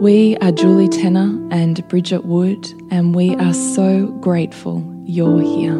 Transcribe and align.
We 0.00 0.36
are 0.42 0.52
Julie 0.52 0.88
Tenner 0.88 1.48
and 1.50 1.88
Bridget 1.88 2.26
Wood, 2.26 2.70
and 2.90 3.14
we 3.14 3.34
are 3.36 3.54
so 3.54 4.08
grateful 4.20 4.84
you're 5.06 5.40
here. 5.40 5.72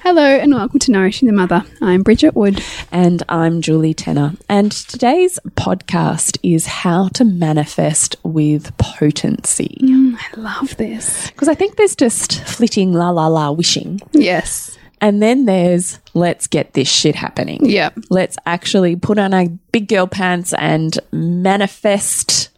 Hello 0.00 0.24
and 0.24 0.54
welcome 0.54 0.78
to 0.78 0.90
Nourishing 0.90 1.26
the 1.26 1.34
Mother. 1.34 1.62
I'm 1.82 2.02
Bridget 2.02 2.34
Wood. 2.34 2.62
And 2.90 3.22
I'm 3.28 3.60
Julie 3.60 3.92
Tenner. 3.92 4.32
And 4.48 4.72
today's 4.72 5.38
podcast 5.50 6.38
is 6.42 6.64
how 6.64 7.08
to 7.08 7.24
manifest 7.24 8.16
with 8.22 8.74
potency. 8.78 9.76
Mm, 9.82 10.16
I 10.16 10.40
love 10.40 10.78
this. 10.78 11.30
Because 11.32 11.48
I 11.48 11.54
think 11.54 11.76
there's 11.76 11.96
just 11.96 12.42
flitting 12.44 12.94
la 12.94 13.10
la 13.10 13.26
la 13.26 13.50
wishing. 13.50 14.00
Yes. 14.12 14.75
And 15.00 15.22
then 15.22 15.44
there's 15.44 15.98
let's 16.14 16.46
get 16.46 16.72
this 16.72 16.88
shit 16.88 17.14
happening. 17.14 17.60
Yeah. 17.68 17.90
Let's 18.08 18.36
actually 18.46 18.96
put 18.96 19.18
on 19.18 19.34
our 19.34 19.46
big 19.72 19.88
girl 19.88 20.06
pants 20.06 20.54
and 20.54 20.98
manifest. 21.12 22.50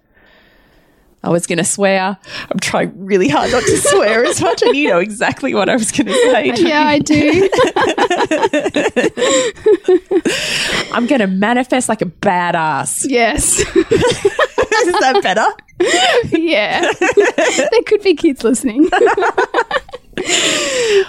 I 1.24 1.30
was 1.30 1.48
going 1.48 1.58
to 1.58 1.64
swear. 1.64 2.16
I'm 2.50 2.60
trying 2.60 2.92
really 3.04 3.28
hard 3.28 3.50
not 3.50 3.64
to 3.64 3.76
swear 3.88 4.24
as 4.24 4.40
much, 4.40 4.62
and 4.62 4.76
you 4.76 4.88
know 4.88 4.98
exactly 4.98 5.52
what 5.52 5.68
I 5.68 5.74
was 5.74 5.90
going 5.90 6.06
to 6.06 6.12
say. 6.12 6.50
Uh, 6.50 6.56
yeah, 6.56 6.86
I 6.86 6.98
do. 7.00 7.50
I'm 10.92 11.06
going 11.06 11.20
to 11.20 11.26
manifest 11.26 11.88
like 11.88 12.02
a 12.02 12.06
badass. 12.06 13.04
yes. 13.08 13.58
Is 14.78 14.94
that 15.00 15.20
better? 15.22 15.46
yeah. 16.38 16.92
there 17.70 17.82
could 17.84 18.02
be 18.02 18.14
kids 18.14 18.44
listening. 18.44 18.88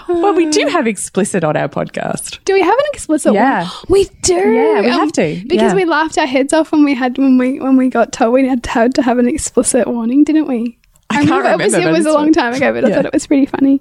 Well, 0.09 0.33
we 0.33 0.47
do 0.49 0.67
have 0.67 0.87
explicit 0.87 1.43
on 1.43 1.55
our 1.55 1.69
podcast. 1.69 2.39
Do 2.45 2.53
we 2.53 2.61
have 2.61 2.73
an 2.77 2.85
explicit 2.93 3.33
Yeah. 3.33 3.61
one? 3.63 3.71
We 3.89 4.05
do. 4.23 4.37
Um, 4.37 4.53
Yeah, 4.53 4.81
we 4.81 4.89
have 4.89 5.11
to. 5.13 5.41
Because 5.47 5.71
Yeah. 5.71 5.75
we 5.75 5.85
laughed 5.85 6.17
our 6.17 6.25
heads 6.25 6.51
off 6.51 6.71
when 6.71 6.83
we 6.83 6.95
had 6.95 7.17
when 7.17 7.37
we 7.37 7.59
when 7.59 7.77
we 7.77 7.89
got 7.89 8.11
told 8.11 8.33
we 8.33 8.47
had 8.47 8.63
to 8.63 9.01
have 9.03 9.19
an 9.19 9.27
explicit 9.27 9.87
warning, 9.87 10.23
didn't 10.23 10.47
we? 10.47 10.77
I 11.09 11.25
can't 11.25 11.45
it 11.45 11.57
was, 11.63 11.73
remember, 11.73 11.89
it 11.89 11.91
was 11.97 12.05
a 12.05 12.13
long 12.13 12.33
time 12.33 12.53
ago, 12.53 12.73
but 12.73 12.85
I 12.85 12.93
thought 12.93 13.05
it 13.05 13.13
was 13.13 13.27
pretty 13.27 13.45
funny. 13.45 13.79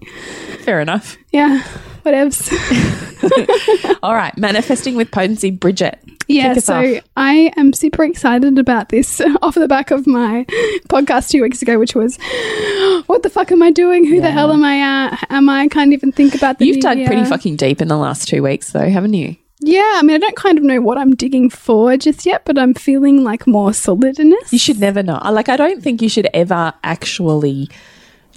Fair 0.61 0.81
enough. 0.81 1.17
Yeah. 1.31 1.63
Whatevs. 2.05 3.99
All 4.03 4.15
right, 4.15 4.37
manifesting 4.39 4.97
with 4.97 5.11
potency, 5.11 5.51
Bridget. 5.51 5.99
Yeah, 6.27 6.55
so 6.55 6.97
off. 6.97 7.03
I 7.17 7.53
am 7.57 7.73
super 7.73 8.05
excited 8.05 8.59
about 8.59 8.91
this 8.91 9.21
off 9.43 9.55
the 9.55 9.69
back 9.69 9.91
of 9.91 10.07
my 10.07 10.45
podcast 10.89 11.31
two 11.31 11.43
weeks 11.43 11.63
ago, 11.63 11.79
which 11.79 11.95
was, 11.95 12.17
"What 13.07 13.23
the 13.23 13.31
fuck 13.31 13.51
am 13.51 13.63
I 13.63 13.71
doing? 13.71 14.05
Who 14.07 14.21
the 14.21 14.31
hell 14.31 14.53
am 14.53 14.63
I? 14.63 15.07
Uh, 15.07 15.17
am 15.31 15.49
I? 15.49 15.61
I 15.63 15.69
can't 15.69 15.93
even 15.93 16.13
think 16.13 16.35
about 16.35 16.59
the. 16.59 16.67
You've 16.67 16.81
dug 16.81 16.99
pretty 17.07 17.25
fucking 17.25 17.57
deep 17.57 17.81
in 17.81 17.89
the 17.89 17.97
last 17.97 18.29
two 18.29 18.43
weeks, 18.43 18.73
though, 18.73 18.89
haven't 18.89 19.15
you? 19.15 19.37
Yeah, 19.61 19.95
I 19.97 20.03
mean, 20.03 20.15
I 20.15 20.19
don't 20.19 20.37
kind 20.37 20.57
of 20.57 20.65
know 20.65 20.81
what 20.81 20.99
I'm 20.99 21.15
digging 21.17 21.51
for 21.51 21.97
just 21.97 22.25
yet, 22.25 22.45
but 22.45 22.57
I'm 22.59 22.75
feeling 22.75 23.25
like 23.25 23.47
more 23.47 23.73
solidness. 23.73 24.53
You 24.53 24.59
should 24.59 24.79
never 24.79 25.03
know. 25.03 25.21
Like, 25.31 25.49
I 25.49 25.57
don't 25.57 25.83
think 25.83 26.01
you 26.01 26.09
should 26.09 26.29
ever 26.33 26.73
actually 26.85 27.69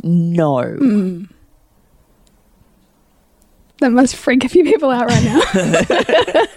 know. 0.03 0.63
Mm. 0.63 1.29
That 3.79 3.91
must 3.91 4.15
freak 4.15 4.43
a 4.43 4.49
few 4.49 4.63
people 4.63 4.89
out 4.89 5.09
right 5.09 5.23
now. 5.23 5.41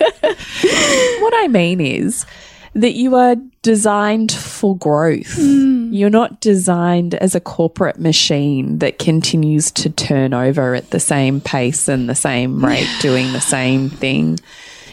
What 1.20 1.34
I 1.36 1.48
mean 1.48 1.80
is 1.80 2.26
that 2.74 2.92
you 2.92 3.14
are 3.14 3.36
designed 3.62 4.32
for 4.32 4.76
growth. 4.76 5.34
Hmm. 5.34 5.92
You're 5.92 6.10
not 6.10 6.40
designed 6.40 7.14
as 7.14 7.34
a 7.34 7.40
corporate 7.40 7.98
machine 7.98 8.78
that 8.78 8.98
continues 8.98 9.70
to 9.72 9.90
turn 9.90 10.34
over 10.34 10.74
at 10.74 10.90
the 10.90 11.00
same 11.00 11.40
pace 11.40 11.88
and 11.88 12.08
the 12.08 12.14
same 12.14 12.64
rate, 12.64 12.88
doing 13.00 13.32
the 13.32 13.40
same 13.40 13.90
thing. 13.90 14.38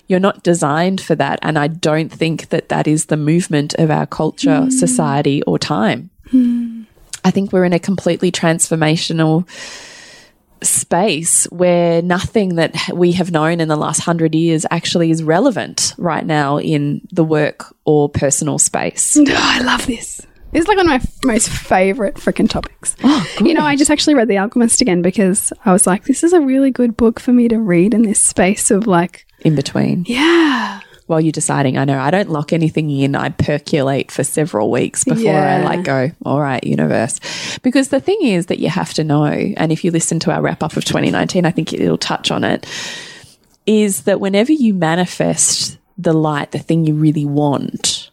You're 0.07 0.19
not 0.19 0.43
designed 0.43 1.01
for 1.01 1.15
that. 1.15 1.39
And 1.41 1.57
I 1.57 1.67
don't 1.67 2.11
think 2.11 2.49
that 2.49 2.69
that 2.69 2.87
is 2.87 3.05
the 3.05 3.17
movement 3.17 3.73
of 3.75 3.89
our 3.89 4.05
culture, 4.05 4.61
hmm. 4.61 4.69
society, 4.69 5.41
or 5.43 5.57
time. 5.57 6.09
Hmm. 6.29 6.83
I 7.23 7.31
think 7.31 7.51
we're 7.51 7.65
in 7.65 7.73
a 7.73 7.79
completely 7.79 8.31
transformational 8.31 9.47
space 10.63 11.45
where 11.45 12.01
nothing 12.01 12.55
that 12.55 12.75
we 12.93 13.13
have 13.13 13.31
known 13.31 13.59
in 13.59 13.67
the 13.67 13.75
last 13.75 13.99
hundred 14.01 14.35
years 14.35 14.65
actually 14.71 15.11
is 15.11 15.23
relevant 15.23 15.93
right 15.97 16.25
now 16.25 16.59
in 16.59 17.01
the 17.11 17.23
work 17.23 17.75
or 17.85 18.09
personal 18.09 18.59
space. 18.59 19.17
Oh, 19.27 19.33
I 19.35 19.61
love 19.61 19.85
this. 19.87 20.21
This 20.51 20.63
is 20.63 20.67
like 20.67 20.75
one 20.77 20.85
of 20.85 20.89
my 20.89 20.95
f- 20.95 21.19
most 21.23 21.49
favorite 21.49 22.15
freaking 22.15 22.49
topics. 22.49 22.95
Oh, 23.03 23.25
you 23.39 23.53
know, 23.53 23.63
I 23.63 23.75
just 23.77 23.89
actually 23.89 24.15
read 24.15 24.27
The 24.27 24.37
Alchemist 24.37 24.81
again 24.81 25.01
because 25.01 25.53
I 25.65 25.71
was 25.71 25.87
like, 25.87 26.03
this 26.03 26.23
is 26.23 26.33
a 26.33 26.41
really 26.41 26.71
good 26.71 26.97
book 26.97 27.19
for 27.21 27.31
me 27.31 27.47
to 27.47 27.57
read 27.57 27.93
in 27.93 28.01
this 28.01 28.19
space 28.19 28.69
of 28.69 28.85
like, 28.87 29.25
In 29.41 29.55
between, 29.55 30.03
yeah, 30.07 30.81
while 31.11 31.21
you're 31.21 31.31
deciding, 31.31 31.77
I 31.77 31.83
know 31.85 31.99
I 31.99 32.09
don't 32.09 32.29
lock 32.29 32.53
anything 32.53 32.89
in. 32.89 33.15
I 33.15 33.29
percolate 33.29 34.11
for 34.11 34.23
several 34.23 34.71
weeks 34.71 35.03
before 35.03 35.35
I 35.35 35.59
Yeah. 35.59 35.65
like 35.65 35.83
go, 35.83 36.11
all 36.25 36.39
right, 36.39 36.63
universe. 36.63 37.19
Because 37.61 37.89
the 37.89 37.99
thing 37.99 38.19
is 38.21 38.45
that 38.45 38.59
you 38.59 38.69
have 38.69 38.93
to 38.93 39.03
know, 39.03 39.25
and 39.25 39.71
if 39.71 39.83
you 39.83 39.91
listen 39.91 40.19
to 40.21 40.31
our 40.31 40.41
wrap 40.41 40.63
up 40.63 40.77
of 40.77 40.85
2019, 40.85 41.45
I 41.45 41.51
think 41.51 41.73
it'll 41.73 41.97
touch 41.97 42.31
on 42.31 42.45
it, 42.45 42.65
is 43.65 44.03
that 44.03 44.21
whenever 44.21 44.53
you 44.53 44.73
manifest 44.73 45.77
the 45.97 46.13
light, 46.13 46.51
the 46.51 46.59
thing 46.59 46.85
you 46.85 46.93
really 46.93 47.25
want, 47.25 48.09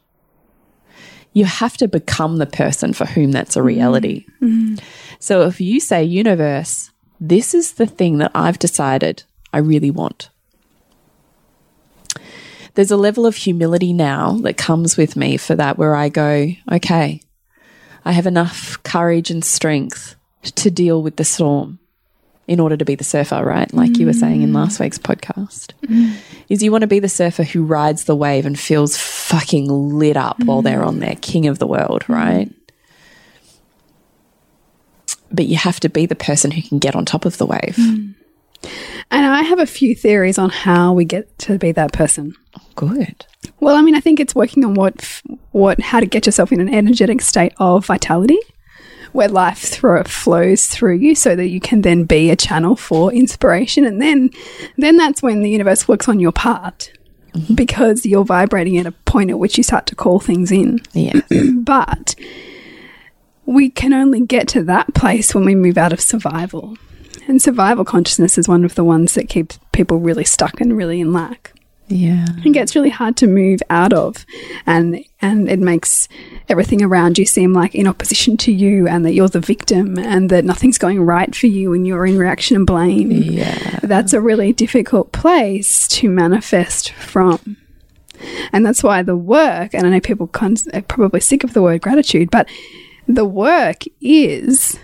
you 1.33 1.45
have 1.45 1.77
to 1.77 1.87
become 1.87 2.39
the 2.39 2.47
person 2.47 2.93
for 2.93 3.07
whom 3.07 3.31
that's 3.31 3.55
a 3.55 3.61
mm-hmm. 3.61 3.69
reality. 3.69 4.27
Mm-hmm. 4.43 4.75
So 5.21 5.43
if 5.43 5.61
you 5.61 5.79
say, 5.79 6.03
universe, 6.03 6.91
this 7.21 7.55
is 7.55 7.75
the 7.75 7.87
thing 7.87 8.19
that 8.19 8.33
I've 8.35 8.59
decided 8.59 9.23
I 9.53 9.59
really 9.59 9.93
want. 9.93 10.31
There's 12.79 12.93
a 12.93 12.97
level 12.97 13.27
of 13.27 13.35
humility 13.35 13.93
now 13.93 14.39
that 14.43 14.57
comes 14.57 14.97
with 14.97 15.17
me 15.17 15.37
for 15.37 15.57
that 15.57 15.79
where 15.79 15.97
I 15.97 16.11
go, 16.11 16.47
okay, 16.71 17.21
I 18.05 18.13
have 18.13 18.29
enough 18.29 18.81
courage 18.85 19.33
and 19.33 19.45
strength 19.45 20.15
to 20.45 20.71
deal 20.71 21.03
with 21.03 21.17
the 21.17 21.25
storm 21.25 21.81
in 22.47 22.61
order 22.61 22.77
to 22.77 22.85
be 22.85 22.95
the 22.95 23.03
surfer, 23.03 23.45
right? 23.45 23.75
Like 23.75 23.99
you 23.99 24.07
were 24.07 24.13
saying 24.13 24.43
in 24.43 24.53
last 24.53 24.79
week's 24.79 24.97
podcast. 24.97 25.73
Mm. 25.87 26.19
Is 26.49 26.63
you 26.63 26.71
want 26.71 26.83
to 26.83 26.87
be 26.87 27.01
the 27.01 27.09
surfer 27.09 27.43
who 27.43 27.65
rides 27.65 28.05
the 28.05 28.15
wave 28.15 28.47
and 28.47 28.57
feels 28.57 28.97
fucking 28.97 29.99
lit 29.99 30.17
up 30.17 30.39
while 30.45 30.63
they're 30.63 30.85
on 30.85 31.01
there, 31.01 31.17
king 31.17 31.49
of 31.49 31.59
the 31.59 31.67
world, 31.67 32.05
mm. 32.05 32.15
right? 32.15 32.55
But 35.33 35.47
you 35.47 35.57
have 35.57 35.81
to 35.81 35.89
be 35.89 36.07
the 36.07 36.15
person 36.15 36.53
who 36.53 36.63
can 36.63 36.79
get 36.79 36.95
on 36.95 37.05
top 37.05 37.25
of 37.25 37.39
the 37.39 37.47
wave. 37.47 37.75
Mm. 37.77 38.15
And 39.11 39.25
I 39.25 39.43
have 39.43 39.59
a 39.59 39.67
few 39.67 39.95
theories 39.95 40.39
on 40.39 40.51
how 40.51 40.93
we 40.93 41.05
get 41.05 41.39
to 41.41 41.59
be 41.59 41.73
that 41.73 41.93
person. 41.93 42.35
Good. 42.75 43.27
Well, 43.61 43.75
I 43.75 43.83
mean, 43.83 43.95
I 43.95 44.01
think 44.01 44.21
it's 44.21 44.35
working 44.35 44.65
on 44.65 44.75
what, 44.75 45.23
what, 45.53 45.81
how 45.81 46.01
to 46.01 46.07
get 46.07 46.27
yourself 46.27 46.53
in 46.53 46.61
an 46.61 46.73
energetic 46.73 47.21
state 47.23 47.53
of 47.59 47.87
vitality, 47.87 48.39
where 49.13 49.29
life 49.29 49.59
through, 49.59 50.05
flows 50.05 50.67
through 50.67 50.97
you, 50.97 51.15
so 51.15 51.35
that 51.35 51.49
you 51.49 51.61
can 51.61 51.83
then 51.83 52.05
be 52.05 52.31
a 52.31 52.37
channel 52.37 52.77
for 52.77 53.13
inspiration, 53.13 53.85
and 53.85 54.01
then, 54.01 54.31
then 54.77 54.97
that's 54.97 55.23
when 55.23 55.43
the 55.43 55.51
universe 55.51 55.89
works 55.89 56.09
on 56.09 56.21
your 56.21 56.33
part, 56.33 56.93
mm-hmm. 57.33 57.55
because 57.55 58.05
you're 58.05 58.25
vibrating 58.25 58.77
at 58.79 58.87
a 58.87 58.93
point 58.93 59.31
at 59.31 59.39
which 59.39 59.57
you 59.57 59.65
start 59.65 59.87
to 59.87 59.97
call 59.97 60.21
things 60.21 60.53
in. 60.53 60.81
Yeah. 60.93 61.21
But 61.69 62.15
we 63.45 63.69
can 63.69 63.93
only 63.93 64.25
get 64.25 64.49
to 64.49 64.63
that 64.65 64.95
place 64.95 65.35
when 65.35 65.45
we 65.45 65.55
move 65.55 65.77
out 65.77 65.93
of 65.93 66.01
survival. 66.01 66.77
And 67.29 67.41
survival 67.41 67.85
consciousness 67.85 68.39
is 68.39 68.49
one 68.49 68.65
of 68.65 68.75
the 68.75 68.85
ones 68.85 69.15
that 69.15 69.29
keeps 69.29 69.59
people 69.73 69.99
really 69.99 70.25
stuck 70.25 70.61
and 70.61 70.77
really 70.77 71.01
in 71.01 71.13
lack. 71.13 71.53
Yeah. 71.89 72.27
And 72.29 72.47
it 72.47 72.53
gets 72.53 72.75
really 72.75 72.91
hard 72.91 73.17
to 73.19 73.27
move 73.27 73.61
out 73.71 73.93
of 73.95 74.27
and 74.67 75.03
and 75.23 75.49
it 75.49 75.59
makes 75.59 76.07
everything 76.49 76.83
around 76.83 77.17
you 77.17 77.25
seem 77.25 77.55
like 77.55 77.75
in 77.75 77.87
opposition 77.87 78.37
to 78.39 78.53
you 78.53 78.87
and 78.87 79.05
that 79.05 79.15
you're 79.15 79.29
the 79.29 79.41
victim 79.41 79.99
and 79.99 80.29
that 80.31 80.45
nothing's 80.45 80.77
going 80.77 81.01
right 81.01 81.35
for 81.35 81.47
you 81.47 81.73
and 81.73 81.87
you're 81.87 82.05
in 82.05 82.19
reaction 82.19 82.57
and 82.57 82.67
blame. 82.67 83.11
Yeah. 83.11 83.81
That's 83.83 84.13
a 84.13 84.21
really 84.21 84.53
difficult 84.53 85.13
place 85.13 85.89
to 85.89 86.11
manifest 86.11 86.93
from. 86.93 87.57
And 88.53 88.67
that's 88.67 88.83
why 88.83 89.03
the 89.03 89.17
work, 89.17 89.75
and 89.75 89.87
I 89.87 89.91
know 89.91 90.01
people 90.01 90.27
con- 90.27 90.57
are 90.75 90.83
probably 90.83 91.21
sick 91.21 91.45
of 91.45 91.55
the 91.55 91.63
word 91.63 91.81
gratitude, 91.81 92.31
but 92.31 92.49
the 93.07 93.25
work 93.25 93.85
is 94.01 94.79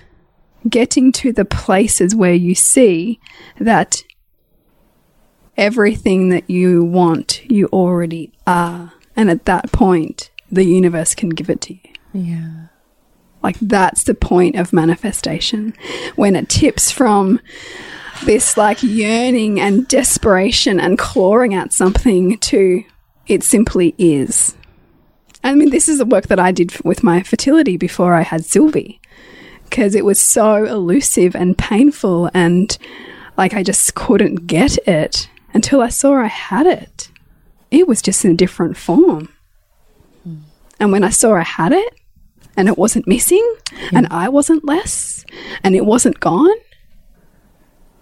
getting 0.68 1.12
to 1.12 1.32
the 1.32 1.44
places 1.44 2.14
where 2.14 2.34
you 2.34 2.54
see 2.54 3.20
that 3.58 4.02
everything 5.56 6.30
that 6.30 6.48
you 6.48 6.84
want, 6.84 7.44
you 7.50 7.66
already 7.66 8.32
are. 8.46 8.92
And 9.16 9.30
at 9.30 9.44
that 9.44 9.72
point, 9.72 10.30
the 10.50 10.64
universe 10.64 11.14
can 11.14 11.30
give 11.30 11.50
it 11.50 11.60
to 11.62 11.74
you. 11.74 11.80
Yeah. 12.12 12.66
Like 13.42 13.58
that's 13.60 14.04
the 14.04 14.14
point 14.14 14.56
of 14.56 14.72
manifestation. 14.72 15.74
When 16.16 16.34
it 16.34 16.48
tips 16.48 16.90
from 16.90 17.40
this 18.24 18.56
like 18.56 18.82
yearning 18.82 19.60
and 19.60 19.86
desperation 19.86 20.80
and 20.80 20.98
clawing 20.98 21.52
at 21.54 21.72
something 21.72 22.38
to 22.38 22.84
it 23.26 23.42
simply 23.42 23.94
is. 23.98 24.54
I 25.42 25.54
mean, 25.54 25.70
this 25.70 25.88
is 25.88 25.98
the 25.98 26.06
work 26.06 26.28
that 26.28 26.38
I 26.38 26.52
did 26.52 26.72
with 26.84 27.02
my 27.02 27.22
fertility 27.22 27.76
before 27.76 28.14
I 28.14 28.22
had 28.22 28.44
Sylvie 28.44 29.00
because 29.74 29.96
it 29.96 30.04
was 30.04 30.20
so 30.20 30.62
elusive 30.62 31.34
and 31.34 31.58
painful 31.58 32.30
and 32.32 32.78
like 33.36 33.54
I 33.54 33.64
just 33.64 33.96
couldn't 33.96 34.46
get 34.46 34.78
it 34.86 35.28
until 35.52 35.80
I 35.80 35.88
saw 35.88 36.14
I 36.14 36.28
had 36.28 36.64
it. 36.64 37.10
It 37.72 37.88
was 37.88 38.00
just 38.00 38.24
in 38.24 38.30
a 38.30 38.36
different 38.36 38.76
form. 38.76 39.30
Hmm. 40.22 40.36
And 40.78 40.92
when 40.92 41.02
I 41.02 41.10
saw 41.10 41.34
I 41.34 41.42
had 41.42 41.72
it 41.72 41.92
and 42.56 42.68
it 42.68 42.78
wasn't 42.78 43.08
missing 43.08 43.44
hmm. 43.72 43.96
and 43.96 44.06
I 44.12 44.28
wasn't 44.28 44.64
less 44.64 45.24
and 45.64 45.74
it 45.74 45.84
wasn't 45.84 46.20
gone, 46.20 46.56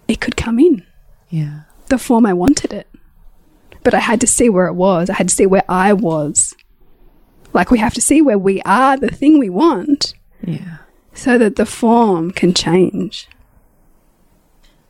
it 0.07 0.21
could 0.21 0.37
come 0.37 0.59
in 0.59 0.85
Yeah. 1.29 1.61
the 1.87 1.97
form 1.97 2.27
I 2.27 2.33
wanted 2.33 2.71
it. 2.71 2.87
But 3.81 3.95
I 3.95 3.99
had 3.99 4.21
to 4.21 4.27
see 4.27 4.47
where 4.47 4.67
it 4.67 4.75
was. 4.75 5.09
I 5.09 5.15
had 5.15 5.29
to 5.29 5.35
see 5.35 5.47
where 5.47 5.65
I 5.67 5.93
was. 5.93 6.53
Like 7.51 7.71
we 7.71 7.79
have 7.79 7.95
to 7.95 8.01
see 8.01 8.21
where 8.21 8.37
we 8.37 8.61
are, 8.61 8.95
the 8.95 9.09
thing 9.09 9.39
we 9.39 9.49
want, 9.49 10.13
Yeah. 10.45 10.77
So 11.13 11.37
that 11.37 11.55
the 11.55 11.65
form 11.65 12.31
can 12.31 12.53
change. 12.53 13.27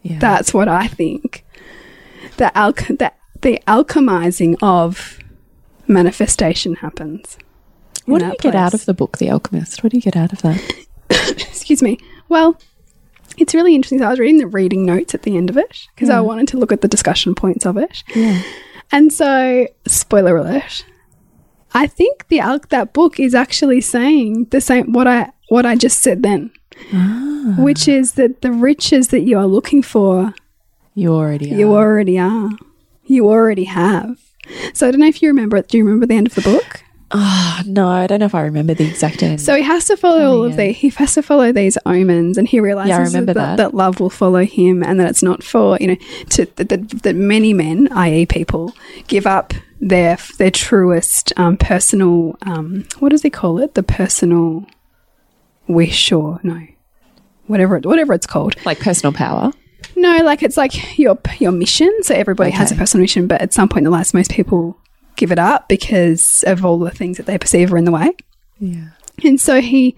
Yeah. 0.02 0.20
That's 0.20 0.54
what 0.54 0.68
I 0.68 0.88
think. 0.88 1.46
The 2.38 2.52
alch- 2.56 2.98
the, 2.98 3.14
the 3.42 3.62
alchemizing 3.68 4.58
of 4.62 5.20
manifestation 5.88 6.76
happens. 6.76 7.38
what 8.06 8.20
do 8.20 8.26
you 8.26 8.32
that 8.32 8.40
get 8.40 8.56
out 8.56 8.74
of 8.74 8.86
the 8.86 8.94
book, 8.94 9.18
The 9.18 9.30
Alchemist? 9.30 9.84
What 9.84 9.92
do 9.92 9.98
you 9.98 10.02
get 10.02 10.16
out 10.16 10.34
of 10.34 10.42
that? 10.42 10.86
excuse 11.10 11.82
me. 11.82 12.00
Well, 12.30 12.60
it's 13.38 13.54
really 13.54 13.76
interesting. 13.76 14.00
So 14.00 14.06
I 14.06 14.10
was 14.10 14.20
reading 14.20 14.38
the 14.38 14.48
reading 14.48 14.86
notes 14.86 15.14
at 15.14 15.24
the 15.24 15.38
end 15.38 15.50
of 15.50 15.58
it 15.58 15.88
because 15.96 16.10
I 16.10 16.20
wanted 16.20 16.48
to 16.50 16.58
look 16.58 16.72
at 16.72 16.82
the 16.82 16.88
discussion 16.88 17.36
points 17.36 17.66
of 17.66 17.78
it. 17.78 18.04
Yeah. 18.16 18.42
And 18.92 19.12
so, 19.12 19.68
spoiler 19.88 20.38
alert. 20.38 20.86
I 21.74 21.88
think 21.88 22.28
the 22.28 22.40
al- 22.40 22.60
that 22.70 22.94
book 22.94 23.20
is 23.20 23.34
actually 23.34 23.82
saying 23.82 24.46
the 24.52 24.62
same 24.62 24.92
what 24.92 25.08
I 25.08 25.32
what 25.54 25.68
I 25.68 25.76
just 25.76 26.00
said 26.00 26.24
then, 26.24 26.50
which 27.60 27.88
is 27.88 28.14
that 28.14 28.42
the 28.42 28.52
riches 28.52 29.10
that 29.10 29.22
you 29.22 29.38
are 29.38 29.46
looking 29.46 29.84
for, 29.84 30.34
You 30.96 31.14
already 31.14 31.54
are. 31.54 31.58
you 31.60 31.76
already 31.76 32.18
are, 32.18 32.50
you 33.06 33.30
already 33.30 33.66
have. 33.66 34.18
So 34.74 34.88
I 34.88 34.92
don't 34.92 35.00
know 35.00 35.08
if 35.08 35.22
you 35.22 35.30
remember 35.30 35.58
it. 35.58 35.68
Do 35.68 35.78
you 35.78 35.86
remember 35.86 36.08
the 36.08 36.16
end 36.16 36.26
of 36.26 36.34
the 36.34 36.42
book? 36.42 36.84
Ah, 37.12 37.62
no, 37.68 37.88
I 37.88 38.08
don't 38.08 38.20
know 38.22 38.26
if 38.26 38.34
I 38.34 38.42
remember 38.42 38.74
the 38.74 38.88
exact 38.90 39.22
end. 39.22 39.40
So 39.40 39.56
he 39.56 39.62
has 39.62 39.86
to 39.86 39.96
follow 39.96 40.26
all 40.26 40.44
of 40.44 40.52
yeah. 40.54 40.58
the 40.58 40.72
he 40.72 40.90
has 40.90 41.14
to 41.14 41.22
follow 41.22 41.52
these 41.52 41.78
omens, 41.86 42.40
and 42.40 42.48
he 42.48 42.60
realizes 42.60 43.14
remember 43.14 43.34
that, 43.34 43.58
that. 43.58 43.58
that 43.58 43.76
love 43.76 44.00
will 44.00 44.10
follow 44.10 44.44
him, 44.44 44.82
and 44.82 45.00
that 45.00 45.08
it's 45.12 45.22
not 45.22 45.44
for 45.44 45.78
you 45.80 45.88
know 45.90 45.98
to 46.32 46.48
that, 46.56 46.70
that, 46.70 46.90
that 47.04 47.16
many 47.16 47.54
men, 47.54 47.88
i.e., 47.92 48.26
people, 48.26 48.74
give 49.06 49.28
up 49.28 49.54
their 49.80 50.18
their 50.40 50.50
truest 50.50 51.32
um, 51.38 51.58
personal 51.58 52.36
um, 52.42 52.88
what 52.98 53.10
does 53.10 53.22
he 53.22 53.30
call 53.30 53.60
it? 53.60 53.76
The 53.76 53.84
personal 53.84 54.66
wish 55.68 56.12
or 56.12 56.40
no, 56.44 56.68
whatever 57.48 57.78
it, 57.78 57.86
whatever 57.86 58.14
it's 58.14 58.28
called. 58.28 58.56
like 58.66 58.80
personal 58.80 59.14
power. 59.14 59.52
No, 59.96 60.18
like 60.24 60.44
it's 60.44 60.58
like 60.58 60.98
your 60.98 61.18
your 61.40 61.52
mission. 61.52 61.92
So 62.02 62.16
everybody 62.16 62.52
has 62.52 62.72
a 62.72 62.76
personal 62.76 63.04
mission, 63.04 63.28
but 63.28 63.42
at 63.42 63.54
some 63.54 63.70
point 63.70 63.80
in 63.80 63.84
their 63.86 63.92
lives, 63.92 64.14
most 64.14 64.32
people 64.32 64.78
give 65.16 65.32
it 65.32 65.40
up 65.40 65.70
because 65.70 66.44
of 66.48 66.66
all 66.66 66.80
the 66.80 66.92
things 66.92 67.18
that 67.18 67.26
they 67.26 67.38
perceive 67.38 67.72
are 67.72 67.78
in 67.78 67.86
the 67.86 67.92
way. 67.92 68.12
Yeah. 68.60 68.90
And 69.24 69.40
so 69.40 69.62
he 69.62 69.96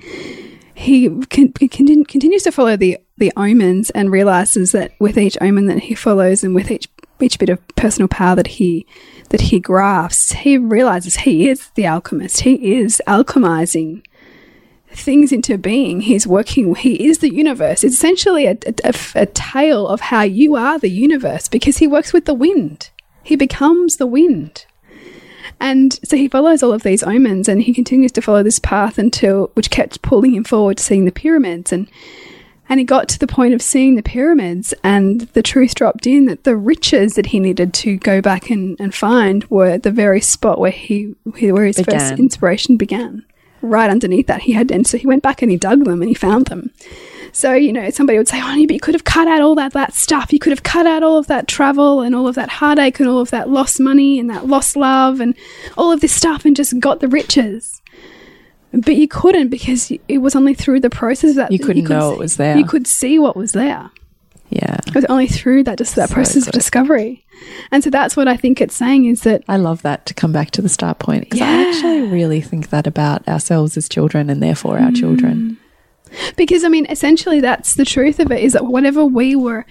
he 0.73 1.09
con 1.27 1.53
con 1.53 2.05
continues 2.05 2.43
to 2.43 2.51
follow 2.51 2.75
the 2.75 2.97
the 3.17 3.31
omens 3.37 3.89
and 3.91 4.11
realizes 4.11 4.73
that 4.73 4.93
with 4.99 5.17
each 5.17 5.37
omen 5.39 5.67
that 5.67 5.79
he 5.79 5.95
follows 5.95 6.43
and 6.43 6.53
with 6.53 6.69
each 6.69 6.89
each 7.21 7.39
bit 7.39 7.49
of 7.49 7.65
personal 7.75 8.07
power 8.07 8.35
that 8.35 8.47
he 8.47 8.85
that 9.29 9.41
he 9.41 9.59
grasps, 9.59 10.33
he 10.33 10.57
realizes 10.57 11.17
he 11.17 11.49
is 11.49 11.69
the 11.75 11.87
alchemist. 11.87 12.41
He 12.41 12.75
is 12.75 13.01
alchemizing 13.07 14.05
things 14.95 15.31
into 15.31 15.57
being. 15.57 16.01
He's 16.01 16.25
working. 16.27 16.73
He 16.75 17.07
is 17.07 17.19
the 17.19 17.33
universe. 17.33 17.83
It's 17.83 17.95
essentially 17.95 18.45
a, 18.47 18.57
a, 18.83 18.93
a- 19.15 19.25
tale 19.27 19.87
of 19.87 20.01
how 20.01 20.21
you 20.21 20.55
are 20.55 20.79
the 20.79 20.89
universe 20.89 21.47
because 21.47 21.77
he 21.77 21.87
works 21.87 22.13
with 22.13 22.25
the 22.25 22.33
wind. 22.33 22.89
He 23.23 23.35
becomes 23.35 23.97
the 23.97 24.07
wind. 24.07 24.65
And 25.59 25.99
so 26.03 26.17
he 26.17 26.27
follows 26.27 26.61
all 26.61 26.73
of 26.73 26.83
these 26.83 27.03
omens 27.03 27.47
and 27.47 27.61
he 27.61 27.73
continues 27.73 28.11
to 28.13 28.21
follow 28.21 28.43
this 28.43 28.59
path 28.59 28.97
until 28.97 29.51
which 29.53 29.69
kept 29.69 30.01
pulling 30.01 30.33
him 30.33 30.43
forward 30.43 30.77
to 30.77 30.83
seeing 30.83 31.05
the 31.05 31.11
pyramids 31.11 31.71
and 31.71 31.89
and 32.67 32.79
he 32.79 32.83
got 32.83 33.07
to 33.09 33.19
the 33.19 33.27
point 33.27 33.53
of 33.53 33.61
seeing 33.61 33.95
the 33.95 34.01
pyramids 34.01 34.73
and 34.83 35.21
the 35.33 35.43
truth 35.43 35.75
dropped 35.75 36.07
in 36.07 36.25
that 36.25 36.45
the 36.45 36.55
riches 36.57 37.13
that 37.13 37.27
he 37.27 37.39
needed 37.39 37.73
to 37.75 37.97
go 37.97 38.21
back 38.21 38.49
and, 38.49 38.79
and 38.79 38.93
find 38.95 39.43
were 39.45 39.77
the 39.77 39.91
very 39.91 40.19
spot 40.19 40.59
where 40.59 40.71
he 40.71 41.13
where 41.23 41.65
his 41.65 41.79
first 41.79 42.13
inspiration 42.19 42.75
began. 42.75 43.23
Right 43.61 43.89
underneath 43.89 44.27
that 44.27 44.41
he 44.41 44.53
had 44.53 44.71
and 44.71 44.85
so 44.85 44.97
he 44.97 45.07
went 45.07 45.23
back 45.23 45.41
and 45.41 45.49
he 45.49 45.57
dug 45.57 45.85
them 45.85 46.01
and 46.01 46.09
he 46.09 46.13
found 46.13 46.47
them. 46.47 46.71
So, 47.31 47.53
you 47.53 47.73
know, 47.73 47.89
somebody 47.89 48.17
would 48.17 48.27
say, 48.27 48.39
Oh, 48.41 48.65
but 48.65 48.73
you 48.73 48.79
could 48.79 48.93
have 48.95 49.03
cut 49.03 49.27
out 49.27 49.41
all 49.41 49.55
that 49.55 49.73
that 49.73 49.93
stuff. 49.93 50.31
You 50.31 50.39
could 50.39 50.51
have 50.51 50.63
cut 50.63 50.85
out 50.85 51.03
all 51.03 51.17
of 51.17 51.27
that 51.27 51.47
travel 51.47 52.01
and 52.01 52.15
all 52.15 52.27
of 52.27 52.35
that 52.35 52.49
heartache 52.49 52.99
and 52.99 53.09
all 53.09 53.19
of 53.19 53.31
that 53.31 53.49
lost 53.49 53.79
money 53.79 54.19
and 54.19 54.29
that 54.29 54.47
lost 54.47 54.75
love 54.77 55.19
and 55.19 55.35
all 55.77 55.91
of 55.91 55.99
this 55.99 56.13
stuff 56.13 56.45
and 56.45 56.55
just 56.55 56.79
got 56.79 57.01
the 57.01 57.07
riches. 57.09 57.81
But 58.71 58.95
you 58.95 59.07
couldn't 59.07 59.49
because 59.49 59.91
it 60.07 60.19
was 60.19 60.35
only 60.35 60.53
through 60.53 60.81
the 60.81 60.89
process 60.89 61.35
that 61.35 61.51
You 61.51 61.59
couldn't 61.59 61.85
could 61.85 61.93
know 61.93 62.13
it 62.13 62.19
was 62.19 62.37
there. 62.37 62.57
You 62.57 62.65
could 62.65 62.87
see 62.87 63.19
what 63.19 63.35
was 63.35 63.53
there. 63.53 63.89
Yeah. 64.55 64.77
It 64.87 64.95
was 64.95 65.03
only 65.05 65.27
through 65.27 65.65
that 65.65 65.77
just 65.77 65.95
that 65.95 66.07
So 66.07 66.15
process 66.15 66.47
of 66.47 66.53
discovery. 66.53 67.25
And 67.71 67.83
so 67.83 67.89
that's 67.89 68.15
what 68.15 68.29
I 68.29 68.37
think 68.37 68.61
it's 68.61 68.75
saying 68.75 69.03
is 69.03 69.21
that 69.23 69.43
I 69.49 69.57
love 69.57 69.81
that 69.81 70.05
to 70.05 70.13
come 70.13 70.31
back 70.31 70.51
to 70.51 70.61
the 70.61 70.69
start 70.69 70.97
point 70.97 71.25
because 71.25 71.41
I 71.41 71.69
actually 71.69 72.03
really 72.03 72.39
think 72.39 72.69
that 72.69 72.87
about 72.87 73.27
ourselves 73.27 73.75
as 73.75 73.89
children 73.89 74.29
and 74.29 74.41
therefore 74.41 74.79
our 74.79 74.91
mm. 74.91 74.95
children. 74.95 75.57
because 76.37 76.63
I 76.63 76.69
mean 76.69 76.85
essentially 76.89 77.41
that's 77.41 77.75
the 77.75 77.83
truth 77.83 78.19
of 78.21 78.31
it 78.31 78.41
is 78.41 78.53
that 78.53 78.65
whatever 78.65 79.03
we 79.03 79.35
were 79.35 79.65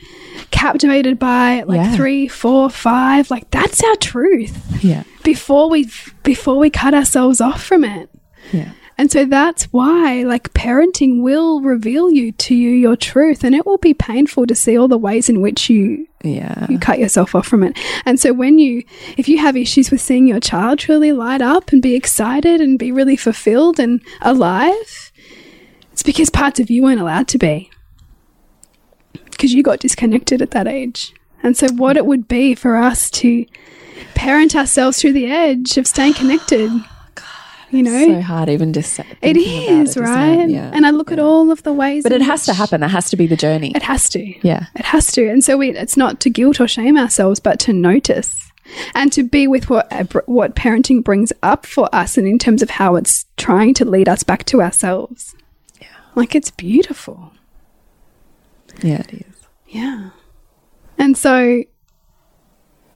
captivated 0.50 1.19
by 1.19 1.62
like 1.62 1.76
Yeah. 1.76 1.97
three, 1.97 2.29
four, 2.29 2.69
five, 2.69 3.31
like 3.31 3.50
that's 3.50 3.83
our 3.83 3.97
truth. 3.97 4.85
Yeah. 4.85 5.05
Before 5.23 5.71
we 5.71 5.88
before 6.25 6.59
we 6.59 6.69
cut 6.69 6.93
ourselves 6.93 7.41
off 7.41 7.64
from 7.64 7.85
it. 7.85 8.11
Yeah. 8.53 8.73
And 8.97 9.11
so 9.11 9.25
that's 9.25 9.65
why, 9.73 10.23
like, 10.23 10.53
parenting 10.55 11.21
will 11.21 11.61
reveal 11.61 12.11
you 12.11 12.31
to 12.33 12.55
you 12.55 12.71
your 12.71 12.95
truth, 12.97 13.43
and 13.43 13.55
it 13.55 13.67
will 13.67 13.79
be 13.79 13.93
painful 13.93 14.47
to 14.47 14.55
see 14.55 14.79
all 14.79 14.87
the 14.87 14.97
ways 14.99 15.29
in 15.29 15.41
which 15.41 15.69
you 15.69 16.07
Yeah. 16.23 16.67
you 16.71 16.79
cut 16.79 17.01
yourself 17.01 17.35
off 17.35 17.47
from 17.47 17.65
it. 17.65 17.77
And 18.07 18.21
so 18.21 18.33
when 18.33 18.59
you, 18.59 18.85
if 19.17 19.29
you 19.29 19.39
have 19.39 19.57
issues 19.57 19.91
with 19.91 20.01
seeing 20.01 20.29
your 20.29 20.41
child 20.41 20.79
truly 20.79 21.11
light 21.13 21.43
up 21.43 21.73
and 21.73 21.83
be 21.83 21.97
excited 21.97 22.61
and 22.61 22.79
be 22.79 22.93
really 22.93 23.17
fulfilled 23.17 23.81
and 23.81 24.01
alive, 24.23 25.13
it's 25.93 26.03
because 26.05 26.31
parts 26.31 26.61
of 26.61 26.71
you 26.71 26.83
weren't 26.83 27.01
allowed 27.01 27.29
to 27.29 27.39
be 27.39 27.71
because 29.31 29.53
you 29.53 29.63
got 29.63 29.81
disconnected 29.81 30.41
at 30.41 30.53
that 30.53 30.69
age. 30.69 31.13
And 31.43 31.57
so 31.57 31.69
what 31.73 31.97
it 31.97 32.07
would 32.07 32.29
be 32.29 32.55
for 32.55 32.77
us 32.77 33.11
to 33.11 33.45
parent 34.15 34.55
ourselves 34.57 35.01
through 35.01 35.13
the 35.13 35.27
edge 35.27 35.77
of 35.77 35.87
staying 35.87 36.15
connected. 36.15 36.71
You 37.76 37.83
know, 37.83 38.07
so 38.07 38.21
hard 38.21 38.49
even 38.49 38.73
just 38.73 38.99
it 38.99 39.07
about 39.11 39.37
it? 39.37 39.97
right? 39.97 40.49
Yeah. 40.49 40.71
And 40.73 40.87
I 40.87 40.90
look 40.90 41.12
at 41.12 41.19
all 41.19 41.50
of 41.50 41.62
the 41.62 41.73
ways, 41.73 42.02
but 42.02 42.12
it 42.12 42.23
has 42.23 42.45
to 42.47 42.54
happen. 42.54 42.81
That 42.81 42.90
has 42.90 43.11
to 43.11 43.16
be 43.16 43.26
the 43.26 43.37
journey. 43.37 43.73
It 43.75 43.83
has 43.83 44.09
to. 44.11 44.47
yeah. 44.47 44.66
It 44.75 44.85
has 44.85 45.12
to. 45.12 45.28
And 45.28 45.43
so 45.43 45.57
we, 45.57 45.71
it's 45.71 45.97
not 45.97 46.21
to 46.21 46.31
guilt 46.31 46.61
or 46.61 46.69
shame 46.69 46.97
ourselves, 46.97 47.40
but 47.40 47.59
to 47.61 47.73
notice 47.73 48.50
and 48.95 49.12
to 49.12 49.23
be 49.23 49.47
with 49.47 49.69
what 49.69 49.93
what 50.26 50.54
parenting 50.57 51.04
brings 51.04 51.33
up 51.43 51.66
for 51.66 51.88
us 51.95 52.16
and 52.16 52.26
in 52.26 52.38
terms 52.38 52.62
of 52.62 52.71
how 52.71 52.97
it's 52.97 53.26
trying 53.37 53.75
to 53.75 53.85
lead 53.85 54.09
us 54.09 54.23
back 54.23 54.45
to 54.45 54.62
ourselves. 54.62 55.35
Yeah. 55.81 55.88
Like 56.14 56.35
it's 56.35 56.50
beautiful. 56.50 57.33
Yeah, 58.83 59.00
it 59.00 59.12
is. 59.12 59.47
Yeah. 59.69 60.11
And 60.99 61.16
so 61.16 61.62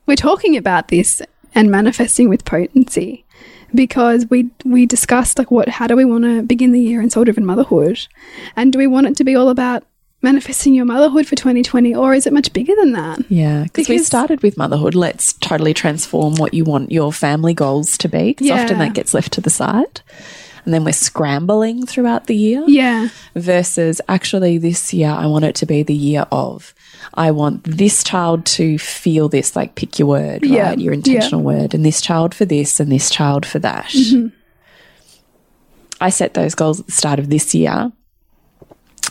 we're 0.05 0.15
talking 0.15 0.57
about 0.57 0.87
this 0.87 1.21
and 1.53 1.69
manifesting 1.69 2.29
with 2.29 2.45
potency 2.45 3.25
because 3.73 4.25
we 4.29 4.49
we 4.65 4.85
discussed 4.85 5.37
like 5.37 5.51
what 5.51 5.69
how 5.69 5.87
do 5.87 5.95
we 5.95 6.05
want 6.05 6.23
to 6.23 6.41
begin 6.43 6.71
the 6.71 6.79
year 6.79 7.01
in 7.01 7.09
soul 7.09 7.23
driven 7.23 7.45
motherhood 7.45 8.07
and 8.55 8.73
do 8.73 8.79
we 8.79 8.87
want 8.87 9.07
it 9.07 9.15
to 9.17 9.23
be 9.23 9.35
all 9.35 9.49
about 9.49 9.83
manifesting 10.21 10.73
your 10.73 10.85
motherhood 10.85 11.25
for 11.25 11.35
2020 11.35 11.95
or 11.95 12.13
is 12.13 12.27
it 12.27 12.33
much 12.33 12.51
bigger 12.51 12.75
than 12.75 12.91
that 12.91 13.19
Yeah, 13.29 13.63
because 13.63 13.87
we 13.87 13.99
started 13.99 14.43
with 14.43 14.57
motherhood. 14.57 14.95
Let's 14.95 15.33
totally 15.33 15.73
transform 15.73 16.35
what 16.35 16.53
you 16.53 16.65
want 16.65 16.91
your 16.91 17.13
family 17.13 17.53
goals 17.53 17.97
to 17.99 18.09
be. 18.09 18.33
Because 18.33 18.49
often 18.49 18.79
that 18.79 18.93
gets 18.93 19.13
left 19.13 19.31
to 19.33 19.41
the 19.41 19.49
side. 19.49 20.01
And 20.69 20.73
then 20.75 20.83
we're 20.83 20.91
scrambling 20.91 21.87
throughout 21.87 22.27
the 22.27 22.35
year. 22.35 22.63
yeah 22.67 23.07
Versus 23.33 24.01
actually, 24.07 24.59
this 24.59 24.93
year, 24.93 25.09
I 25.09 25.25
want 25.25 25.43
it 25.43 25.55
to 25.55 25.65
be 25.65 25.81
the 25.81 25.95
year 25.95 26.27
of. 26.31 26.75
I 27.15 27.31
want 27.31 27.63
this 27.63 28.03
child 28.03 28.45
to 28.45 28.77
feel 28.77 29.29
this, 29.29 29.55
like 29.55 29.73
pick 29.73 29.97
your 29.97 30.09
word, 30.09 30.43
right? 30.43 30.51
Yeah. 30.51 30.73
Your 30.73 30.93
intentional 30.93 31.41
word, 31.41 31.73
and 31.73 31.83
this 31.83 32.01
child 32.01 32.35
for 32.35 32.45
this, 32.45 32.79
and 32.79 32.91
this 32.91 33.09
child 33.09 33.47
for 33.47 33.57
that. 33.57 33.85
Mm-hmm. 33.85 34.27
I 35.99 36.11
set 36.11 36.35
those 36.35 36.53
goals 36.53 36.79
at 36.79 36.85
the 36.85 36.91
start 36.91 37.17
of 37.17 37.31
this 37.31 37.55
year, 37.55 37.91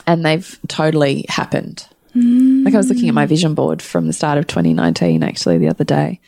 and 0.06 0.24
they've 0.24 0.60
totally 0.68 1.26
happened. 1.28 1.88
Like 2.14 2.72
I 2.72 2.76
was 2.76 2.88
looking 2.88 3.08
at 3.08 3.16
my 3.16 3.26
vision 3.26 3.54
board 3.54 3.82
from 3.82 4.06
the 4.06 4.12
start 4.12 4.38
of 4.38 4.46
2019, 4.46 5.24
actually, 5.24 5.58
the 5.58 5.70
other 5.70 5.82
day. 5.82 6.20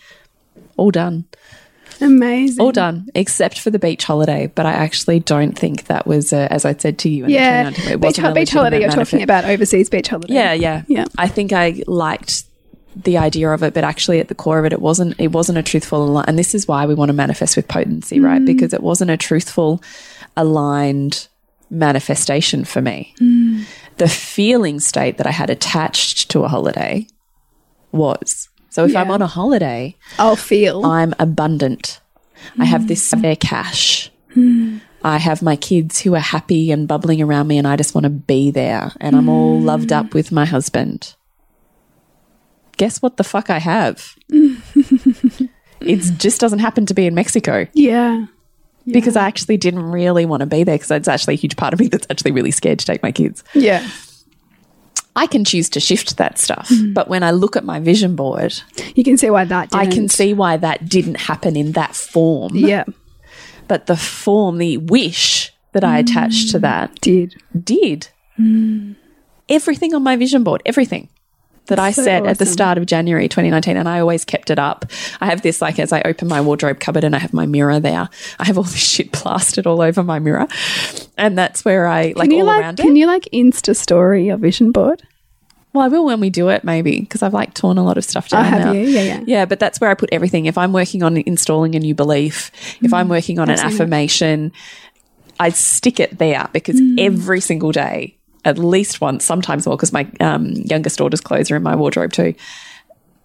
All 0.76 0.90
done. 0.90 1.26
Amazing 2.00 2.60
All 2.64 2.72
done, 2.72 3.08
except 3.14 3.58
for 3.60 3.70
the 3.70 3.78
beach 3.78 4.04
holiday. 4.04 4.46
But 4.54 4.66
I 4.66 4.72
actually 4.72 5.20
don't 5.20 5.58
think 5.58 5.84
that 5.86 6.06
was, 6.06 6.32
a, 6.32 6.52
as 6.52 6.64
I 6.64 6.74
said 6.74 6.98
to 7.00 7.08
you 7.08 7.26
yeah 7.26 7.70
beach, 7.70 8.16
beach 8.34 8.50
holiday 8.50 8.80
you're 8.80 8.90
talking 8.90 9.22
about 9.22 9.44
overseas 9.44 9.88
beach 9.90 10.08
holiday 10.08 10.32
Yeah, 10.34 10.52
yeah, 10.52 10.82
Yeah. 10.88 11.04
I 11.18 11.28
think 11.28 11.52
I 11.52 11.82
liked 11.86 12.44
the 12.96 13.18
idea 13.18 13.48
of 13.50 13.62
it, 13.62 13.72
but 13.72 13.84
actually 13.84 14.18
at 14.18 14.26
the 14.28 14.34
core 14.34 14.58
of 14.58 14.64
it, 14.64 14.72
it 14.72 14.80
wasn't. 14.80 15.14
It 15.20 15.28
wasn't 15.28 15.58
a 15.58 15.62
truthful, 15.62 16.02
ali- 16.16 16.24
and 16.26 16.36
this 16.36 16.54
is 16.56 16.66
why 16.66 16.86
we 16.86 16.94
want 16.94 17.08
to 17.10 17.12
manifest 17.12 17.54
with 17.56 17.68
potency, 17.68 18.18
Mm. 18.18 18.24
right? 18.24 18.44
Because 18.44 18.72
it 18.74 18.82
wasn't 18.82 19.12
a 19.12 19.16
truthful, 19.16 19.80
aligned 20.36 21.28
manifestation 21.70 22.64
for 22.64 22.82
me. 22.82 23.14
Mm. 23.20 23.64
The 23.98 24.08
feeling 24.08 24.80
state 24.80 25.18
that 25.18 25.26
I 25.28 25.30
had 25.30 25.50
attached 25.50 26.30
to 26.32 26.42
a 26.42 26.48
holiday 26.48 27.06
was. 27.92 28.48
So 28.70 28.84
if 28.84 28.96
I'm 28.96 29.10
on 29.10 29.20
a 29.20 29.26
holiday, 29.26 29.96
i'll 30.18 30.36
feel 30.36 30.86
I'm 30.86 31.14
abundant. 31.18 32.00
I 32.58 32.64
have 32.64 32.88
this 32.88 33.10
hmm. 33.10 33.18
spare 33.18 33.36
cash. 33.36 34.10
Hmm. 34.32 34.78
I 35.02 35.18
have 35.18 35.42
my 35.42 35.56
kids 35.56 36.00
who 36.00 36.14
are 36.14 36.20
happy 36.20 36.70
and 36.70 36.86
bubbling 36.86 37.20
around 37.20 37.48
me, 37.48 37.58
and 37.58 37.66
I 37.66 37.76
just 37.76 37.94
want 37.94 38.04
to 38.04 38.10
be 38.10 38.50
there. 38.50 38.92
And 39.00 39.16
I'm 39.16 39.28
all 39.28 39.60
loved 39.60 39.92
up 39.92 40.06
hmm. 40.06 40.14
with 40.14 40.32
my 40.32 40.44
husband. 40.44 41.14
Guess 42.76 43.02
what 43.02 43.16
the 43.16 43.24
fuck 43.24 43.50
I 43.50 43.58
have? 43.58 44.14
it 45.80 45.98
just 46.18 46.40
doesn't 46.40 46.58
happen 46.60 46.86
to 46.86 46.94
be 46.94 47.06
in 47.06 47.14
Mexico 47.14 47.66
yeah 47.72 48.26
because 48.86 49.16
I 49.16 49.26
actually 49.26 49.56
didn't 49.56 49.82
really 49.82 50.26
want 50.26 50.40
to 50.40 50.46
be 50.46 50.64
there 50.64 50.74
because 50.74 50.90
it's 50.90 51.08
actually 51.08 51.34
a 51.34 51.38
huge 51.38 51.56
part 51.56 51.72
of 51.72 51.80
me 51.80 51.88
that's 51.88 52.06
actually 52.10 52.32
really 52.32 52.50
scared 52.50 52.78
to 52.80 52.86
take 52.86 53.02
my 53.02 53.12
kids. 53.12 53.44
yeah 53.54 53.86
I 55.16 55.26
can 55.26 55.44
choose 55.44 55.68
to 55.70 55.80
shift 55.80 56.16
that 56.18 56.38
stuff. 56.38 56.68
Hmm. 56.68 56.92
But 56.92 57.08
when 57.08 57.22
I 57.22 57.32
look 57.32 57.56
at 57.56 57.64
my 57.64 57.80
vision 57.80 58.16
board, 58.16 58.60
you 58.94 59.04
can 59.04 59.16
see 59.16 59.30
why 59.30 59.44
that 59.44 59.74
I 59.74 59.86
can 59.86 60.08
see 60.08 60.34
why 60.34 60.56
that 60.56 60.88
didn't 60.88 61.16
happen 61.16 61.56
in 61.56 61.72
that 61.72 61.94
form. 61.96 62.54
yeah 62.54 62.84
but 63.70 63.86
the 63.86 63.96
form, 63.96 64.58
the 64.58 64.78
wish 64.78 65.52
that 65.70 65.84
I 65.84 65.98
attached 65.98 66.50
to 66.50 66.58
hmm. 66.58 66.62
that 66.62 67.00
did 67.00 67.40
did. 67.56 68.08
Hmm. 68.34 68.94
Everything 69.48 69.94
on 69.94 70.02
my 70.02 70.16
vision 70.16 70.42
board, 70.42 70.60
everything 70.66 71.08
that 71.66 71.78
I 71.78 71.92
So 71.92 72.02
set 72.02 72.26
at 72.26 72.38
the 72.38 72.46
start 72.46 72.78
of 72.78 72.86
January 72.86 73.28
2019, 73.28 73.76
and 73.76 73.88
I 73.88 74.00
always 74.00 74.24
kept 74.24 74.50
it 74.50 74.58
up. 74.58 74.86
I 75.20 75.26
have 75.26 75.42
this, 75.42 75.62
like, 75.62 75.78
as 75.78 75.92
I 75.92 76.02
open 76.02 76.26
my 76.26 76.40
wardrobe 76.40 76.80
cupboard 76.80 77.04
and 77.04 77.14
I 77.14 77.18
have 77.20 77.32
my 77.32 77.46
mirror 77.46 77.78
there, 77.78 78.08
I 78.40 78.44
have 78.44 78.58
all 78.58 78.64
this 78.64 78.76
shit 78.76 79.12
plastered 79.12 79.66
all 79.66 79.80
over 79.80 80.02
my 80.02 80.18
mirror. 80.18 80.48
And 81.16 81.38
that's 81.38 81.64
where 81.64 81.86
I, 81.86 82.12
like, 82.16 82.30
all 82.32 82.44
like 82.44 82.60
around 82.60 82.76
can 82.78 82.86
it. 82.86 82.88
Can 82.88 82.96
you 82.96 83.06
like 83.06 83.28
insta 83.32 83.76
story 83.76 84.26
your 84.26 84.36
vision 84.36 84.72
board 84.72 85.02
Well, 85.72 85.84
I 85.84 85.88
will 85.88 86.04
when 86.06 86.18
we 86.18 86.30
do 86.30 86.48
it, 86.48 86.64
maybe, 86.64 86.98
because 87.00 87.22
I've, 87.22 87.34
like, 87.34 87.54
torn 87.54 87.78
a 87.78 87.84
lot 87.84 87.96
of 87.96 88.04
stuff 88.04 88.28
down 88.28 88.40
Oh, 88.40 88.48
have 88.48 88.64
now. 88.64 88.72
you? 88.72 88.80
Yeah, 88.80 89.02
yeah. 89.02 89.20
Yeah, 89.24 89.44
but 89.44 89.60
that's 89.60 89.80
where 89.80 89.90
I 89.90 89.94
put 89.94 90.08
everything. 90.10 90.46
If 90.46 90.58
I'm 90.58 90.72
working 90.72 91.04
on 91.04 91.18
installing 91.18 91.76
a 91.76 91.78
new 91.78 91.94
belief, 91.94 92.50
if 92.82 92.92
I'm 92.92 93.08
working 93.08 93.38
on 93.38 93.48
an 93.48 93.56
Mm. 93.58 93.64
I've 93.64 93.72
affirmation, 93.74 94.50
I 95.38 95.50
stick 95.50 96.00
it 96.00 96.18
there 96.18 96.48
because 96.52 96.80
Mm. 96.80 96.98
every 96.98 97.40
single 97.40 97.70
day, 97.70 98.16
at 98.44 98.58
least 98.58 99.00
once, 99.00 99.24
sometimes 99.24 99.66
more, 99.66 99.76
because 99.76 99.92
my 99.92 100.06
um, 100.20 100.46
youngest 100.52 100.98
daughter's 100.98 101.20
clothes 101.20 101.50
are 101.50 101.56
in 101.56 101.62
my 101.62 101.76
wardrobe 101.76 102.12
too. 102.12 102.34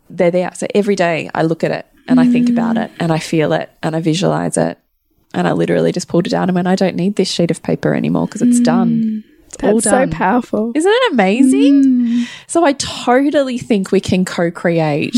They're 0.10 0.32
there. 0.32 0.52
So 0.56 0.68
every 0.76 0.96
day 0.96 1.30
I 1.34 1.44
look 1.44 1.64
at 1.64 1.72
it 1.72 1.86
and 2.08 2.20
I 2.20 2.26
think 2.26 2.48
Mm. 2.48 2.52
about 2.52 2.78
it 2.78 2.92
and 3.00 3.12
I 3.12 3.20
feel 3.20 3.54
it 3.54 3.70
and 3.82 3.96
I 3.96 4.00
visualize 4.02 4.58
it. 4.58 4.78
And 5.34 5.48
I 5.48 5.52
literally 5.54 5.92
just 5.92 6.08
pulled 6.08 6.28
it 6.28 6.30
down 6.30 6.48
and 6.50 6.56
went, 6.56 6.68
I 6.68 6.76
don't 6.76 6.96
need 6.96 7.16
this 7.16 7.30
sheet 7.30 7.52
of 7.52 7.62
paper 7.64 7.94
anymore 7.94 8.28
because 8.28 8.42
it's 8.42 8.60
done. 8.62 9.24
It's 9.48 9.64
all 9.64 9.70
Mm. 9.80 9.84
that's 9.84 9.84
so 9.86 10.08
powerful 10.08 10.72
Isn't 10.76 10.92
it 10.94 11.12
amazing? 11.14 12.26
So 12.48 12.64
I 12.66 12.74
totally 12.74 13.58
think 13.58 13.92
we 13.92 14.00
can 14.00 14.26
co 14.26 14.52
create 14.52 15.16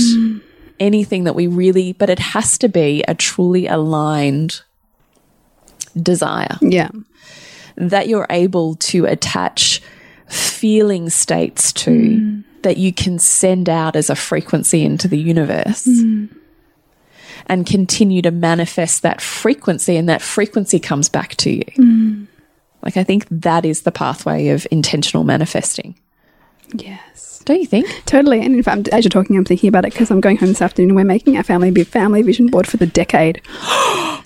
anything 0.80 1.24
that 1.26 1.34
we 1.36 1.48
really, 1.48 1.94
but 1.94 2.10
it 2.10 2.20
has 2.20 2.58
to 2.60 2.70
be 2.70 3.04
a 3.08 3.14
truly 3.16 3.68
aligned 3.68 4.62
desire 6.02 6.58
yeah 6.62 6.90
that 7.78 8.08
you're 8.08 8.28
able 8.30 8.76
to 8.76 9.06
attach 9.06 9.82
feeling 10.28 11.10
states 11.10 11.72
to 11.72 11.92
mm. 11.92 12.44
that 12.64 12.78
you 12.78 12.92
can 12.92 13.18
send 13.20 13.70
out 13.70 13.96
as 13.96 14.10
a 14.10 14.16
frequency 14.16 14.84
into 14.84 15.08
the 15.08 15.18
universe. 15.18 15.86
Mm. 15.86 16.36
And 17.50 17.66
continue 17.66 18.22
to 18.24 18.32
manifest 18.32 19.04
that 19.04 19.22
frequency, 19.22 19.96
and 19.96 20.10
that 20.10 20.22
frequency 20.22 20.80
comes 20.80 21.08
back 21.08 21.36
to 21.38 21.50
you. 21.50 21.64
Mm. 21.78 22.28
Like, 22.82 22.98
I 22.98 23.06
think 23.06 23.26
that 23.30 23.64
is 23.64 23.84
the 23.84 23.92
pathway 23.92 24.50
of 24.50 24.68
intentional 24.70 25.24
manifesting. 25.24 25.96
Yes 26.74 27.42
Don't 27.46 27.62
you 27.62 27.66
think? 27.66 27.88
Totally. 28.06 28.42
And 28.42 28.56
in 28.56 28.62
fact, 28.62 28.90
as 28.90 29.06
you're 29.06 29.10
talking, 29.10 29.38
I'm 29.38 29.46
thinking 29.46 29.70
about 29.70 29.86
it 29.86 29.94
because 29.94 30.12
I'm 30.12 30.20
going 30.20 30.36
home 30.36 30.50
this 30.50 30.62
afternoon 30.62 30.90
and 30.90 30.98
we're 30.98 31.06
making 31.06 31.38
our 31.38 31.44
family 31.44 31.72
family 31.86 32.22
vision 32.22 32.48
board 32.48 32.68
for 32.68 32.76
the 32.76 32.86
decade. 32.86 33.42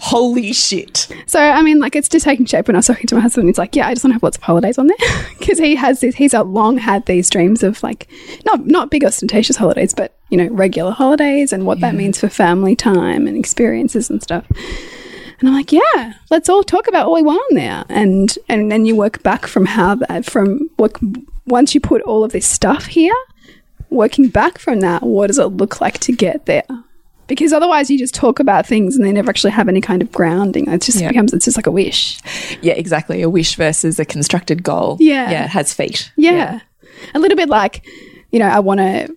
Holy 0.02 0.52
shit. 0.52 1.08
So, 1.28 1.40
I 1.40 1.62
mean, 1.62 1.80
like, 1.80 1.96
it's 1.96 2.10
just 2.10 2.26
taking 2.26 2.48
shape 2.48 2.68
when 2.68 2.76
I 2.76 2.80
was 2.80 2.88
talking 2.88 3.06
to 3.06 3.16
my 3.16 3.22
husband. 3.22 3.48
He's 3.48 3.60
like, 3.60 3.76
yeah, 3.76 3.88
I 3.88 3.94
just 3.94 4.04
want 4.04 4.12
to 4.12 4.16
have 4.16 4.24
lots 4.24 4.38
of 4.38 4.44
holidays 4.44 4.80
on 4.80 4.88
there 4.88 4.98
because 5.40 5.60
he 5.60 5.76
has 5.76 6.00
this, 6.00 6.16
he's 6.16 6.34
uh, 6.34 6.44
long 6.44 6.80
had 6.80 7.06
these 7.06 7.30
dreams 7.30 7.62
of 7.62 7.84
like, 7.84 8.08
not, 8.44 8.66
not 8.66 8.90
big 8.90 9.06
ostentatious 9.06 9.58
holidays, 9.58 9.94
but, 9.94 10.18
you 10.30 10.38
know, 10.38 10.48
regular 10.48 10.92
holidays 10.92 11.54
and 11.54 11.68
what 11.68 11.80
that 11.82 11.94
means 11.94 12.20
for 12.20 12.30
family 12.30 12.76
time 12.76 13.28
and 13.28 13.38
experiences 13.38 14.10
and 14.10 14.24
stuff. 14.24 14.48
And 15.40 15.48
I'm 15.48 15.56
like, 15.56 15.72
yeah, 15.72 16.14
let's 16.32 16.50
all 16.50 16.64
talk 16.64 16.88
about 16.88 17.08
what 17.08 17.16
we 17.16 17.24
want 17.24 17.42
on 17.52 17.56
there. 17.58 17.86
And, 17.90 18.36
and 18.50 18.72
then 18.72 18.86
you 18.86 18.96
work 18.96 19.22
back 19.22 19.46
from 19.46 19.68
how 19.68 19.96
that, 19.96 20.26
from 20.26 20.70
work, 20.78 21.00
once 21.48 21.74
you 21.74 21.82
put 21.82 22.02
all 22.04 22.24
of 22.24 22.32
this 22.32 22.46
stuff 22.48 22.86
here, 22.86 23.16
working 23.90 24.30
back 24.30 24.58
from 24.58 24.80
that, 24.82 25.04
what 25.04 25.28
does 25.28 25.40
it 25.40 25.46
look 25.46 25.82
like 25.82 26.00
to 26.00 26.12
get 26.14 26.46
there? 26.46 26.64
Because 27.28 27.54
otherwise, 27.54 27.90
you 27.90 27.98
just 27.98 28.14
talk 28.14 28.40
about 28.40 28.66
things 28.68 28.96
and 28.98 29.06
they 29.06 29.12
never 29.12 29.30
actually 29.30 29.52
have 29.52 29.70
any 29.70 29.80
kind 29.80 30.02
of 30.02 30.12
grounding. 30.12 30.68
It 30.70 30.82
just 30.82 31.00
Yeah. 31.00 31.08
becomes, 31.08 31.34
it's 31.34 31.46
just 31.46 31.58
like 31.58 31.68
a 31.68 31.72
wish. 31.72 32.20
Yeah, 32.62 32.74
exactly. 32.74 33.22
A 33.22 33.30
wish 33.30 33.56
versus 33.56 34.00
a 34.00 34.06
constructed 34.06 34.64
goal. 34.64 34.98
Yeah. 35.00 35.32
Yeah, 35.32 35.44
it 35.46 35.50
has 35.52 35.74
feet. 35.74 36.12
Yeah. 36.18 36.60
A 37.16 37.20
little 37.20 37.38
bit 37.38 37.48
like, 37.48 37.86
you 38.32 38.40
know, 38.40 38.48
I 38.48 38.60
want 38.60 38.80
to 38.80 39.16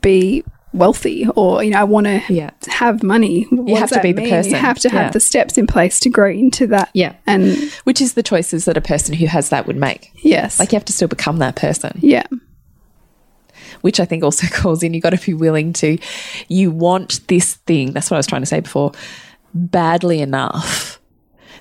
be 0.00 0.44
wealthy 0.72 1.26
or, 1.36 1.62
you 1.62 1.70
know, 1.70 1.78
I 1.80 1.84
want 1.84 2.06
to 2.06 2.22
Yeah. 2.28 2.50
have 2.68 3.02
money. 3.02 3.46
What 3.50 3.78
have 3.80 3.90
to 3.90 4.00
be 4.00 4.12
that 4.12 4.22
the 4.22 4.30
person. 4.30 4.52
You 4.52 4.56
have 4.58 4.78
to 4.80 4.88
have 4.88 5.00
Yeah. 5.06 5.10
the 5.10 5.20
steps 5.20 5.58
in 5.58 5.66
place 5.66 6.00
to 6.00 6.08
grow 6.10 6.30
into 6.30 6.66
that. 6.68 6.88
Yeah. 6.94 7.12
And 7.26 7.56
Which 7.84 8.00
is 8.00 8.14
the 8.14 8.22
choices 8.22 8.64
that 8.64 8.76
a 8.76 8.80
person 8.80 9.14
who 9.14 9.26
has 9.26 9.50
that 9.50 9.66
would 9.66 9.76
make. 9.76 10.10
yes. 10.22 10.58
Like 10.58 10.72
you 10.72 10.76
have 10.76 10.84
to 10.86 10.92
still 10.92 11.08
become 11.08 11.38
that 11.38 11.56
person, 11.56 11.98
yeah. 12.00 12.24
which 13.82 14.00
I 14.00 14.04
think 14.04 14.22
also 14.24 14.46
calls 14.50 14.82
in 14.82 14.94
you 14.94 15.00
got 15.00 15.10
to 15.10 15.24
be 15.26 15.34
willing 15.34 15.72
to, 15.74 15.98
you 16.48 16.70
want 16.70 17.26
this 17.28 17.54
thing. 17.66 17.92
That's 17.92 18.10
what 18.10 18.16
I 18.16 18.18
was 18.18 18.26
trying 18.26 18.42
to 18.42 18.46
say 18.46 18.60
before, 18.60 18.92
badly 19.54 20.20
enough 20.20 20.98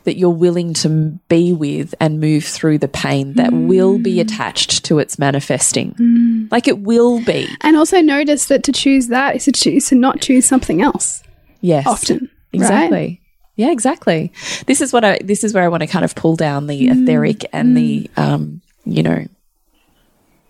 that 0.03 0.17
you're 0.17 0.29
willing 0.31 0.73
to 0.75 0.89
be 1.29 1.53
with 1.53 1.93
and 1.99 2.19
move 2.19 2.43
through 2.43 2.79
the 2.79 2.87
pain 2.87 3.33
that 3.33 3.53
will 3.53 3.99
be 3.99 4.19
attached 4.19 4.83
to 4.85 4.97
its 4.99 5.19
manifesting. 5.19 6.47
Like 6.51 6.67
it 6.67 6.79
will 6.79 7.23
be. 7.23 7.47
And 7.61 7.77
also 7.77 8.01
notice 8.01 8.45
that 8.47 8.63
to 8.63 8.71
choose 8.71 9.07
that 9.09 9.35
is 9.35 9.45
to 9.45 9.51
choose 9.51 9.87
to 9.89 9.95
not 9.95 10.19
choose 10.21 10.45
something 10.45 10.81
else. 10.81 11.21
Yes. 11.61 11.85
often. 11.85 12.29
Exactly. 12.53 12.97
Right? 12.97 13.17
Yeah, 13.55 13.71
exactly. 13.71 14.31
This 14.65 14.81
is 14.81 14.91
what 14.91 15.03
I 15.05 15.19
this 15.23 15.43
is 15.43 15.53
where 15.53 15.63
I 15.63 15.67
want 15.67 15.81
to 15.81 15.87
kind 15.87 16.03
of 16.03 16.15
pull 16.15 16.35
down 16.35 16.65
the 16.67 16.87
Mm. 16.87 17.03
etheric 17.03 17.45
and 17.53 17.77
the 17.77 18.09
um, 18.17 18.61
you 18.85 19.03
know, 19.03 19.25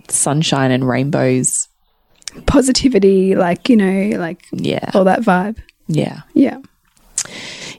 sunshine 0.08 0.72
and 0.72 0.88
rainbows. 0.88 1.68
Positivity, 2.46 3.36
like, 3.36 3.68
you 3.68 3.76
know, 3.76 4.18
like 4.18 4.46
Yeah. 4.54 4.90
all 4.94 5.04
that 5.04 5.22
vibe. 5.22 5.58
Yeah. 5.88 6.22
Yeah. 6.34 6.60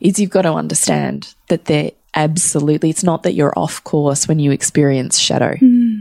Is 0.01 0.19
you've 0.19 0.31
got 0.31 0.43
to 0.43 0.53
understand 0.53 1.35
that 1.53 1.67
they're 1.67 1.91
absolutely 2.15 2.89
it's 2.89 3.05
not 3.05 3.23
that 3.25 3.35
you're 3.35 3.53
off 3.59 3.85
course 3.85 4.27
when 4.27 4.39
you 4.39 4.51
experience 4.53 5.19
shadow 5.19 5.55
hmm. 5.57 6.01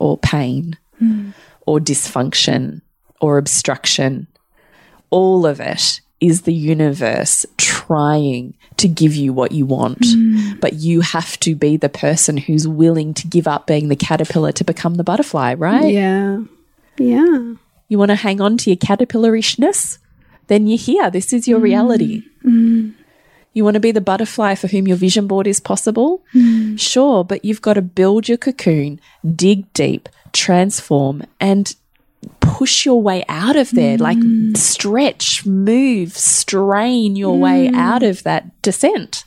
or 0.00 0.18
pain 0.18 0.76
hmm. 0.98 1.30
or 1.66 1.78
dysfunction 1.78 2.80
or 3.20 3.38
obstruction. 3.38 4.26
All 5.10 5.46
of 5.46 5.60
it 5.60 6.00
is 6.20 6.42
the 6.42 6.52
universe 6.52 7.46
trying 7.58 8.54
to 8.76 8.88
give 8.88 9.14
you 9.14 9.32
what 9.32 9.52
you 9.52 9.66
want. 9.66 10.04
Hmm. 10.04 10.54
But 10.60 10.74
you 10.74 11.00
have 11.00 11.38
to 11.40 11.54
be 11.54 11.76
the 11.76 11.88
person 11.88 12.36
who's 12.36 12.66
willing 12.66 13.14
to 13.14 13.28
give 13.28 13.46
up 13.46 13.68
being 13.68 13.88
the 13.88 13.96
caterpillar 13.96 14.50
to 14.52 14.64
become 14.64 14.96
the 14.96 15.04
butterfly, 15.04 15.54
right? 15.54 15.92
Yeah. 15.92 16.40
Yeah. 16.98 17.54
You 17.88 17.98
want 17.98 18.10
to 18.10 18.16
hang 18.16 18.40
on 18.40 18.56
to 18.58 18.70
your 18.70 18.76
caterpillarishness? 18.76 19.98
Then 20.48 20.66
you're 20.66 20.78
here. 20.78 21.08
This 21.08 21.32
is 21.32 21.46
your 21.46 21.60
reality. 21.60 22.24
You 23.58 23.64
want 23.64 23.74
to 23.74 23.80
be 23.80 23.90
the 23.90 24.00
butterfly 24.00 24.54
for 24.54 24.68
whom 24.68 24.86
your 24.86 24.96
vision 24.96 25.26
board 25.26 25.48
is 25.48 25.58
possible? 25.58 26.24
Hmm. 26.30 26.76
Sure, 26.76 27.24
but 27.24 27.44
you've 27.44 27.60
got 27.60 27.74
to 27.74 27.82
build 27.82 28.28
your 28.28 28.38
cocoon, 28.38 29.00
dig 29.34 29.72
deep, 29.72 30.08
transform, 30.32 31.24
and 31.40 31.74
push 32.38 32.86
your 32.86 33.02
way 33.02 33.24
out 33.28 33.56
of 33.56 33.72
there. 33.72 33.96
Hmm. 33.96 34.02
Like 34.04 34.18
stretch, 34.56 35.44
move, 35.44 36.16
strain 36.16 37.16
your 37.16 37.34
hmm. 37.34 37.40
way 37.40 37.68
out 37.74 38.04
of 38.04 38.22
that 38.22 38.62
descent. 38.62 39.24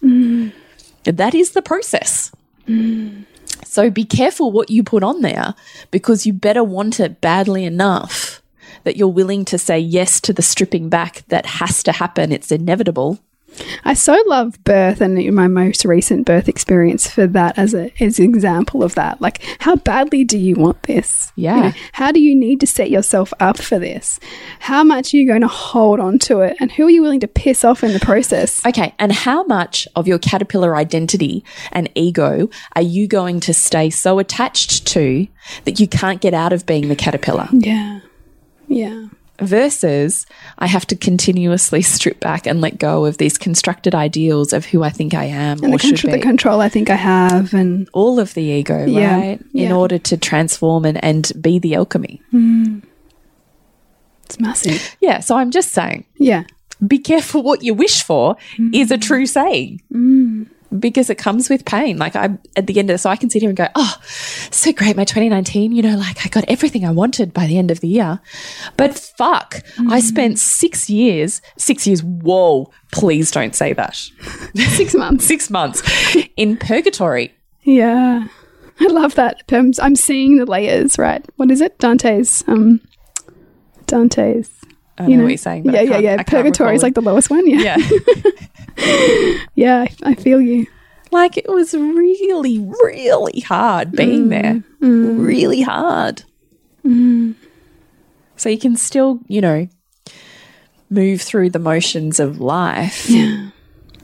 That 1.04 1.36
is 1.36 1.52
the 1.52 1.62
process. 1.62 2.32
So 3.66 3.90
be 3.90 4.06
careful 4.06 4.54
what 4.54 4.70
you 4.70 4.82
put 4.82 5.04
on 5.04 5.24
there 5.24 5.56
because 5.92 6.26
you 6.26 6.32
better 6.32 6.64
want 6.64 7.02
it 7.02 7.20
badly 7.20 7.66
enough 7.66 8.42
that 8.86 8.96
you're 8.96 9.10
willing 9.10 9.44
to 9.44 9.58
say 9.58 9.78
yes 9.78 10.22
to 10.22 10.32
the 10.32 10.42
stripping 10.42 10.88
back 10.88 11.24
that 11.28 11.46
has 11.46 11.84
to 11.84 11.92
happen. 11.92 12.32
It's 12.32 12.50
inevitable. 12.50 13.20
I 13.84 13.94
so 13.94 14.18
love 14.28 14.64
birth 14.64 15.02
and 15.02 15.36
my 15.36 15.48
most 15.48 15.86
recent 15.86 16.26
birth 16.26 16.48
experience 16.48 17.10
for 17.10 17.28
that 17.28 17.58
as 17.58 17.74
a 17.74 17.92
as 18.02 18.18
an 18.20 18.26
example 18.26 18.84
of 18.84 18.96
that. 18.96 19.22
Like, 19.22 19.44
how 19.60 19.76
badly 19.76 20.24
do 20.24 20.38
you 20.38 20.56
want 20.56 20.84
this? 20.84 21.32
You 21.36 21.44
Yeah. 21.46 21.56
know, 21.62 21.72
how 21.94 22.12
do 22.12 22.20
you 22.22 22.36
need 22.36 22.60
to 22.62 22.68
set 22.68 22.90
yourself 22.90 23.34
up 23.40 23.58
for 23.58 23.78
this? 23.78 24.20
How 24.60 24.84
much 24.84 25.14
are 25.14 25.18
you 25.18 25.28
going 25.28 25.42
to 25.42 25.48
hold 25.48 26.00
on 26.00 26.18
to 26.20 26.40
it? 26.42 26.56
And 26.60 26.72
who 26.72 26.86
are 26.88 26.90
you 26.90 27.02
willing 27.02 27.20
to 27.22 27.28
piss 27.28 27.64
off 27.66 27.84
in 27.84 27.94
the 27.94 28.00
process? 28.00 28.66
Okay. 28.66 28.94
And 29.00 29.12
how 29.12 29.44
much 29.44 29.88
of 29.96 30.08
your 30.08 30.20
caterpillar 30.20 30.76
identity 30.76 31.44
and 31.72 31.90
ego 31.96 32.50
are 32.76 32.82
you 32.82 33.08
going 33.08 33.40
to 33.42 33.54
stay 33.54 33.90
so 33.90 34.20
attached 34.20 34.86
to 34.88 35.28
that 35.66 35.80
you 35.80 35.88
can't 35.88 36.22
get 36.22 36.34
out 36.34 36.54
of 36.54 36.66
being 36.66 36.88
the 36.88 36.96
caterpillar? 36.96 37.48
Yeah. 37.52 38.00
Yeah. 38.68 39.08
Versus, 39.42 40.26
I 40.60 40.68
have 40.68 40.86
to 40.88 40.96
continuously 40.96 41.82
strip 41.96 42.20
back 42.20 42.46
and 42.48 42.62
let 42.62 42.78
go 42.78 43.06
of 43.06 43.18
these 43.18 43.38
constructed 43.38 43.94
ideals 43.96 44.54
of 44.54 44.66
who 44.66 44.84
I 44.84 44.90
think 44.90 45.14
I 45.14 45.26
am 45.26 45.64
And 45.64 45.74
or 45.74 45.78
the, 45.78 45.80
should 45.80 45.90
control, 45.98 46.14
be. 46.14 46.20
the 46.20 46.24
control 46.26 46.62
I 46.62 46.70
think 46.70 46.90
I 46.90 46.96
have 46.96 47.54
and 47.54 47.90
all 47.94 48.20
of 48.20 48.34
the 48.36 48.44
ego, 48.44 48.86
Yeah, 48.86 49.20
right? 49.20 49.40
In 49.54 49.72
order 49.72 49.98
to 49.98 50.18
transform 50.18 50.86
and, 50.86 51.04
and 51.04 51.32
be 51.42 51.60
the 51.60 51.76
alchemy. 51.76 52.22
Hmm. 52.32 52.80
it's 54.26 54.40
massive. 54.40 54.96
Yeah. 55.02 55.20
So 55.20 55.36
I'm 55.36 55.52
just 55.52 55.72
saying, 55.72 56.06
Yeah. 56.18 56.44
be 56.86 57.00
careful 57.00 57.44
what 57.44 57.64
you 57.64 57.74
wish 57.74 58.04
for 58.04 58.38
hmm. 58.58 58.70
is 58.74 58.92
a 58.92 58.98
true 58.98 59.26
saying. 59.26 59.82
Hmm. 59.92 60.21
Because 60.78 61.10
it 61.10 61.16
comes 61.18 61.50
with 61.50 61.66
pain. 61.66 61.98
Like 61.98 62.16
I'm 62.16 62.40
at 62.56 62.68
the 62.68 62.80
end 62.80 62.90
of 62.90 63.00
so 63.00 63.10
I 63.10 63.16
can 63.18 63.30
sit 63.30 63.42
here 63.42 63.50
and 63.50 63.58
go, 63.58 63.68
Oh, 63.76 63.96
so 64.52 64.72
great, 64.72 64.96
my 64.96 65.04
2019, 65.04 65.72
you 65.72 65.82
know, 65.82 65.98
like 65.98 66.26
I 66.26 66.30
got 66.30 66.46
everything 66.48 66.86
I 66.86 66.92
wanted 66.92 67.34
by 67.34 67.46
the 67.46 67.58
end 67.58 67.72
of 67.72 67.82
the 67.82 67.88
year. 67.88 68.20
But 68.78 68.98
fuck, 68.98 69.62
I 69.90 70.00
spent 70.00 70.40
six 70.40 70.90
years, 70.90 71.42
six 71.58 71.86
years, 71.86 72.04
whoa, 72.04 72.72
please 72.92 73.32
don't 73.32 73.56
say 73.56 73.74
that. 73.74 73.96
Six 74.56 74.94
months. 74.96 75.26
six 75.26 75.50
months 75.50 75.82
in 76.38 76.58
purgatory. 76.58 77.34
Yeah. 77.64 78.28
I 78.80 78.86
love 78.88 79.16
that. 79.16 79.44
I'm 79.52 79.96
seeing 79.96 80.38
the 80.38 80.46
layers, 80.46 80.98
right? 80.98 81.24
What 81.36 81.52
is 81.52 81.62
it? 81.62 81.78
Dante's 81.80 82.44
um 82.48 82.82
Dante's 83.88 84.50
I 85.04 85.08
know, 85.08 85.24
what 85.24 85.30
you're 85.30 85.38
saying, 85.38 85.64
but 85.64 85.74
yeah, 85.74 85.82
yeah, 85.82 85.98
yeah. 85.98 86.24
Purgatory 86.24 86.76
is 86.76 86.84
like 86.84 86.96
the 86.96 87.02
lowest 87.02 87.30
one. 87.30 87.48
Yeah, 87.48 87.78
Yeah. 87.78 89.38
yeah. 89.56 89.82
I, 89.82 89.96
I 90.04 90.16
feel 90.16 90.42
you. 90.42 90.68
Like 91.12 91.38
it 91.38 91.50
was 91.50 91.74
really, 91.74 92.60
really 92.60 93.42
hard 93.42 93.92
being 93.92 94.28
mm, 94.28 94.30
there. 94.30 94.64
Mm. 94.82 95.26
Really 95.26 95.62
hard. 95.62 96.24
Mm. 96.86 97.36
So 98.38 98.50
you 98.50 98.58
can 98.58 98.78
still, 98.78 99.20
you 99.28 99.42
know, 99.42 99.68
move 100.90 101.22
through 101.22 101.50
the 101.50 101.60
motions 101.60 102.20
of 102.20 102.40
life. 102.40 103.10
Yeah. 103.10 103.50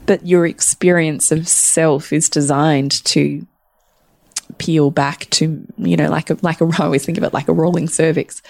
But 0.06 0.26
your 0.26 0.46
experience 0.46 1.32
of 1.32 1.48
self 1.48 2.12
is 2.12 2.28
designed 2.28 3.04
to 3.06 3.46
peel 4.58 4.90
back 4.90 5.28
to, 5.30 5.64
you 5.76 5.96
know, 5.96 6.08
like 6.08 6.30
a 6.30 6.38
like 6.42 6.60
a 6.60 6.64
I 6.78 6.84
always 6.84 7.04
think 7.04 7.18
of 7.18 7.24
it 7.24 7.34
like 7.34 7.48
a 7.48 7.52
rolling 7.52 7.88
cervix. 7.88 8.42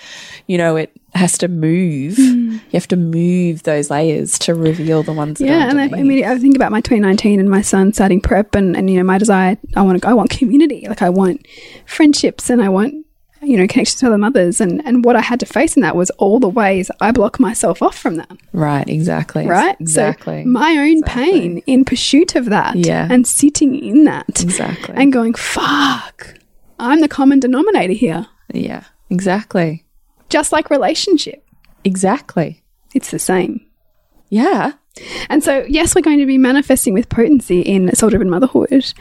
You 0.46 0.58
know, 0.58 0.76
it 0.76 0.92
has 1.14 1.36
to 1.38 1.48
move. 1.48 2.16
Hmm. 2.16 2.52
You 2.52 2.74
have 2.74 2.88
to 2.88 2.96
move 2.96 3.64
those 3.64 3.90
layers 3.90 4.38
to 4.40 4.54
reveal 4.54 5.02
the 5.02 5.12
ones 5.12 5.40
Yeah, 5.40 5.66
are 5.66 5.70
and 5.70 5.80
I, 5.80 5.84
I 5.84 6.02
mean, 6.02 6.24
I 6.24 6.38
think 6.38 6.54
about 6.54 6.70
my 6.70 6.80
2019 6.80 7.40
and 7.40 7.50
my 7.50 7.62
son 7.62 7.92
starting 7.92 8.20
prep, 8.20 8.54
and, 8.54 8.76
and 8.76 8.88
you 8.90 8.98
know, 8.98 9.04
my 9.04 9.18
desire. 9.18 9.56
I 9.76 9.82
want 9.82 10.00
to. 10.00 10.08
I 10.08 10.12
want 10.14 10.30
community. 10.30 10.86
Like 10.88 11.02
I 11.02 11.10
want 11.10 11.46
friendships, 11.86 12.50
and 12.50 12.62
I 12.62 12.68
want 12.68 13.06
you 13.42 13.56
know 13.56 13.66
connections 13.66 14.00
to 14.00 14.06
other 14.06 14.18
mothers. 14.18 14.60
And 14.60 14.84
and 14.86 15.04
what 15.04 15.16
I 15.16 15.20
had 15.20 15.40
to 15.40 15.46
face 15.46 15.76
in 15.76 15.82
that 15.82 15.96
was 15.96 16.10
all 16.18 16.38
the 16.40 16.48
ways 16.48 16.90
I 17.00 17.12
block 17.12 17.38
myself 17.40 17.82
off 17.82 17.96
from 17.96 18.16
that. 18.16 18.30
right, 18.52 18.88
exactly. 18.88 19.46
Right. 19.46 19.76
Exactly. 19.80 20.42
So 20.44 20.48
my 20.48 20.76
own 20.78 21.02
pain 21.02 21.58
in 21.66 21.84
pursuit 21.84 22.34
of 22.34 22.46
that. 22.46 22.76
Yeah. 22.76 23.08
And 23.10 23.26
sitting 23.26 23.74
in 23.74 24.04
that. 24.04 24.42
Exactly. 24.42 24.94
And 24.96 25.12
going, 25.12 25.34
fuck. 25.34 26.34
I'm 26.78 27.00
the 27.00 27.08
common 27.08 27.40
denominator 27.40 27.92
here. 27.94 28.26
yeah. 28.52 28.84
Exactly. 29.10 29.84
Just 30.28 30.52
like 30.52 30.68
relationship, 30.70 31.42
Exactly. 31.84 32.62
it's 32.94 33.10
the 33.10 33.18
same. 33.18 33.64
Yeah. 34.28 34.72
And 35.30 35.44
so, 35.44 35.64
yes, 35.68 35.94
we're 35.94 36.00
going 36.02 36.18
to 36.18 36.26
be 36.26 36.38
manifesting 36.38 36.92
with 36.92 37.08
potency 37.08 37.60
in 37.60 37.94
soul 37.94 38.10
driven 38.10 38.28
motherhood, 38.28 38.92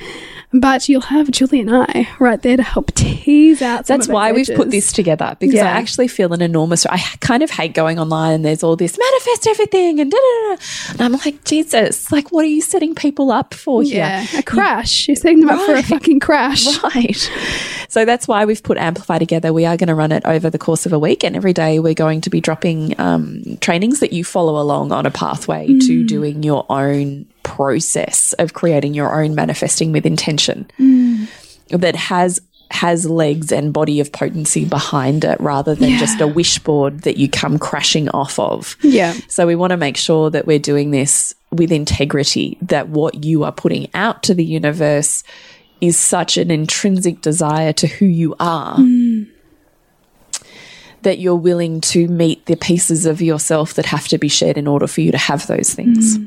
but 0.53 0.87
you'll 0.87 1.01
have 1.01 1.31
Julie 1.31 1.59
and 1.61 1.69
I 1.73 2.07
right 2.19 2.39
there 2.39 2.55
to 2.55 2.61
help 2.61 2.93
tease 2.93 3.63
out. 3.63 3.87
Some 3.87 3.95
That's 3.97 4.05
of 4.05 4.09
the 4.09 4.13
why 4.13 4.31
we've 4.31 4.49
put 4.55 4.69
this 4.69 4.91
together 4.91 5.35
because 5.39 5.55
Yeah. 5.55 5.65
I 5.65 5.79
actually 5.79 6.07
feel 6.07 6.33
an 6.33 6.41
enormous. 6.43 6.85
I 6.85 6.99
kind 7.19 7.41
of 7.41 7.49
hate 7.49 7.73
going 7.73 7.97
online 7.97 8.33
and 8.35 8.45
there's 8.45 8.61
all 8.63 8.75
this 8.75 8.95
manifest 8.97 9.47
everything 9.47 9.99
and 9.99 10.11
da 10.11 10.17
da 10.17 10.55
da. 10.55 10.61
And 10.91 11.01
I'm 11.01 11.13
like, 11.13 11.43
Jesus, 11.45 12.11
like, 12.11 12.31
what 12.31 12.45
are 12.45 12.49
you 12.49 12.61
setting 12.61 12.93
people 12.93 13.31
up 13.31 13.55
for 13.55 13.81
here? 13.81 13.95
Yeah, 13.97 14.25
a 14.37 14.43
crash. 14.43 15.07
You're 15.07 15.15
setting 15.15 15.39
them 15.39 15.49
up 15.49 15.65
for 15.65 15.73
a 15.73 15.83
fucking 15.83 16.19
crash. 16.19 16.65
Right. 16.83 17.31
So 17.89 18.05
that's 18.05 18.27
why 18.27 18.45
we've 18.45 18.61
put 18.61 18.77
Amplify 18.77 19.17
together. 19.17 19.51
We 19.51 19.65
are 19.65 19.77
going 19.77 19.87
to 19.87 19.95
run 19.95 20.11
it 20.11 20.23
over 20.25 20.49
the 20.49 20.57
course 20.59 20.85
of 20.85 20.93
a 20.93 20.99
week, 20.99 21.23
and 21.23 21.35
every 21.35 21.53
day 21.53 21.79
we're 21.79 21.93
going 21.93 22.21
to 22.21 22.29
be 22.29 22.39
dropping 22.41 22.99
um, 22.99 23.41
trainings 23.61 23.99
that 24.01 24.13
you 24.13 24.23
follow 24.23 24.61
along 24.61 24.91
on 24.91 25.05
a 25.05 25.11
pathway 25.11 25.67
to 25.87 26.03
mm. 26.03 26.07
doing 26.07 26.43
your 26.43 26.65
own 26.69 27.25
process 27.43 28.33
of 28.33 28.53
creating 28.53 28.93
your 28.93 29.21
own 29.21 29.33
manifesting 29.35 29.91
with 29.91 30.05
intention 30.05 30.69
mm. 30.79 31.27
that 31.69 31.95
has 31.95 32.41
has 32.69 33.09
legs 33.09 33.51
and 33.51 33.71
body 33.71 33.99
of 33.99 34.11
potency 34.11 34.65
behind 34.65 35.23
it 35.23 35.39
rather 35.39 35.73
than 35.73 35.97
just 35.97 36.19
a 36.19 36.27
wish 36.27 36.59
board 36.59 37.01
that 37.01 37.17
you 37.17 37.29
come 37.29 37.57
crashing 37.57 38.09
off 38.09 38.37
of. 38.39 38.75
Yeah. 38.81 39.13
So 39.29 39.47
we 39.47 39.55
want 39.55 39.71
to 39.71 39.77
make 39.77 39.95
sure 39.95 40.29
that 40.29 40.45
we're 40.45 40.59
doing 40.59 40.91
this 40.91 41.33
with 41.51 41.71
integrity, 41.71 42.57
that 42.63 42.89
what 42.89 43.23
you 43.23 43.45
are 43.45 43.53
putting 43.53 43.87
out 43.93 44.23
to 44.23 44.33
the 44.33 44.43
universe 44.43 45.23
is 45.79 45.97
such 45.97 46.37
an 46.37 46.51
intrinsic 46.51 47.21
desire 47.21 47.71
to 47.71 47.87
who 47.87 48.05
you 48.05 48.35
are 48.39 48.77
mm. 48.77 49.29
That 51.07 51.19
you're 51.19 51.35
willing 51.37 51.79
to 51.79 52.05
meet 52.09 52.45
the 52.47 52.57
pieces 52.57 53.05
of 53.05 53.21
yourself 53.21 53.75
that 53.75 53.85
have 53.85 54.09
to 54.09 54.17
be 54.17 54.27
shared 54.27 54.57
in 54.57 54.67
order 54.67 54.87
for 54.87 54.99
you 54.99 55.09
to 55.09 55.17
have 55.17 55.47
those 55.47 55.73
things. 55.73 56.17
Hmm. 56.17 56.25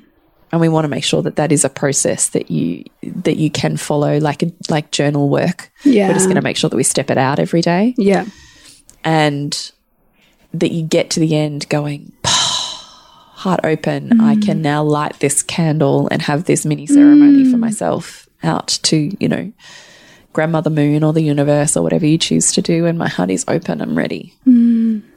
And 0.53 0.61
we 0.63 0.71
want 0.71 0.85
to 0.85 0.89
make 0.89 1.05
sure 1.05 1.21
that 1.21 1.37
that 1.37 1.53
is 1.53 1.67
a 1.67 1.69
process 1.69 2.31
that 2.31 2.51
you 2.51 2.85
that 3.03 3.37
you 3.37 3.51
can 3.51 3.77
follow 3.77 4.17
like 4.17 4.43
a, 4.43 4.51
like 4.71 4.91
journal 4.91 5.29
work. 5.29 5.71
Yeah. 5.85 6.09
We're 6.09 6.15
just 6.15 6.25
going 6.25 6.37
to 6.37 6.43
make 6.43 6.57
sure 6.57 6.71
that 6.71 6.77
we 6.77 6.83
step 6.83 7.11
it 7.11 7.19
out 7.19 7.39
every 7.39 7.61
day 7.61 7.95
Yeah. 7.99 8.25
and 9.05 9.71
that 10.55 10.73
you 10.73 10.83
get 10.83 11.11
to 11.11 11.21
the 11.21 11.37
end 11.37 11.69
going 11.69 12.13
heart 12.25 13.61
open 13.65 14.21
i 14.21 14.35
can 14.37 14.59
hmm. 14.59 14.63
now 14.63 14.83
light 14.83 15.19
this 15.21 15.43
candle 15.43 16.09
and 16.11 16.21
have 16.21 16.45
this 16.45 16.67
mini 16.67 16.87
ceremony 16.87 17.45
for 17.45 17.53
hmm. 17.53 17.61
myself 17.61 18.29
out 18.43 18.69
to 18.83 19.17
you 19.19 19.29
know 19.29 19.51
grandmother 20.33 20.71
moon 20.71 21.03
or 21.03 21.13
the 21.13 21.23
universe 21.23 21.77
or 21.77 21.83
whatever 21.83 22.07
you 22.07 22.19
choose 22.19 22.53
to 22.53 22.63
do 22.63 22.87
and 22.87 22.99
my 22.99 23.09
heart 23.09 23.31
is 23.31 23.45
open 23.49 23.81
i'm 23.81 23.97
ready 23.97 24.35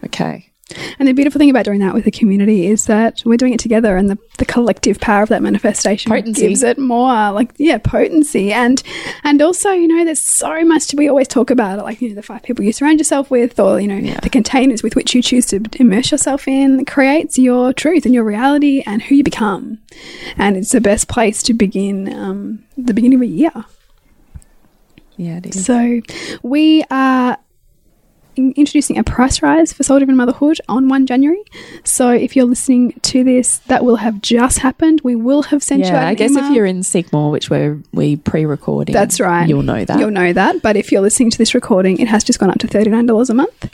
okay 0.04 0.50
And 0.98 1.08
the 1.08 1.14
beautiful 1.14 1.40
thing 1.40 1.50
about 1.50 1.66
doing 1.66 1.82
that 1.82 1.94
with 1.94 2.06
the 2.06 2.12
community 2.12 2.68
is 2.68 2.86
that 2.86 3.22
we're 3.26 3.38
doing 3.38 3.54
it 3.54 3.60
together 3.60 3.98
and 3.98 4.10
the, 4.10 4.18
the 4.38 4.46
collective 4.46 5.00
power 5.00 5.22
of 5.22 5.30
that 5.30 5.42
manifestation 5.42 6.10
Potency. 6.10 6.48
gives 6.48 6.64
it 6.64 6.78
more 6.80 7.32
like 7.32 7.52
yeah, 7.58 7.78
potency. 7.78 8.52
And 8.54 8.82
and 9.24 9.42
also, 9.42 9.72
you 9.72 9.88
know, 9.88 10.04
there's 10.06 10.22
so 10.22 10.64
much 10.64 10.88
to 10.88 10.96
we 10.96 11.10
always 11.10 11.28
talk 11.28 11.52
about 11.52 11.80
like, 11.80 12.02
you 12.02 12.10
know, 12.10 12.16
the 12.16 12.24
five 12.24 12.44
people 12.44 12.64
you 12.64 12.72
surround 12.72 13.00
yourself 13.00 13.30
with 13.30 13.60
or, 13.60 13.80
you 13.80 13.88
know, 13.88 14.16
the 14.24 14.30
containers 14.30 14.82
with 14.82 14.96
which 14.96 15.14
you 15.14 15.22
choose 15.22 15.46
to 15.48 15.62
immerse 15.80 16.12
yourself 16.12 16.48
in 16.48 16.86
creates 16.86 17.38
your 17.38 17.74
truth 17.74 18.06
and 18.06 18.14
your 18.16 18.24
reality 18.24 18.84
and 18.86 19.02
who 19.04 19.16
you 19.16 19.24
become. 19.24 19.80
And 20.38 20.56
it's 20.58 20.72
the 20.72 20.82
best 20.82 21.08
place 21.08 21.44
to 21.44 21.54
begin 21.54 22.12
um, 22.14 22.64
the 22.78 22.94
beginning 22.94 23.20
of 23.20 23.24
a 23.24 23.28
year. 23.28 23.66
Yeah, 25.18 25.38
it 25.38 25.56
is. 25.56 25.66
So 25.66 26.02
we 26.42 26.84
are 26.90 27.38
in- 28.36 28.54
introducing 28.56 28.98
a 28.98 29.04
price 29.04 29.42
rise 29.44 29.72
for 29.72 29.84
Soul 29.84 30.00
Driven 30.00 30.16
Motherhood 30.16 30.60
on 30.68 30.88
1 30.90 31.06
January. 31.06 31.44
So 31.84 32.10
if 32.10 32.36
you're 32.36 32.46
listening 32.46 32.94
to 33.04 33.24
this, 33.24 33.60
that 33.68 33.86
will 33.86 33.98
have 33.98 34.22
just 34.22 34.60
happened. 34.60 35.02
We 35.04 35.16
will 35.16 35.44
have 35.44 35.62
sent 35.62 35.82
you 35.82 35.90
out 35.90 35.94
Yeah, 36.02 36.08
I 36.08 36.14
guess 36.16 36.32
email. 36.32 36.46
if 36.50 36.56
you're 36.56 36.66
in 36.66 36.80
Seekmore, 36.80 37.32
which 37.32 37.50
we're 37.52 37.80
we 37.94 38.16
pre-recording, 38.16 38.94
That's 38.94 39.20
right. 39.20 39.48
You'll 39.48 39.62
know 39.62 39.86
that. 39.86 40.00
You'll 40.00 40.10
know 40.12 40.34
that. 40.34 40.62
But 40.64 40.76
if 40.78 40.92
you're 40.92 41.02
listening 41.02 41.30
to 41.30 41.38
this 41.38 41.54
recording, 41.54 42.00
it 42.00 42.08
has 42.08 42.24
just 42.24 42.40
gone 42.40 42.50
up 42.50 42.58
to 42.60 42.68
$39 42.68 43.30
a 43.30 43.34
month. 43.36 43.70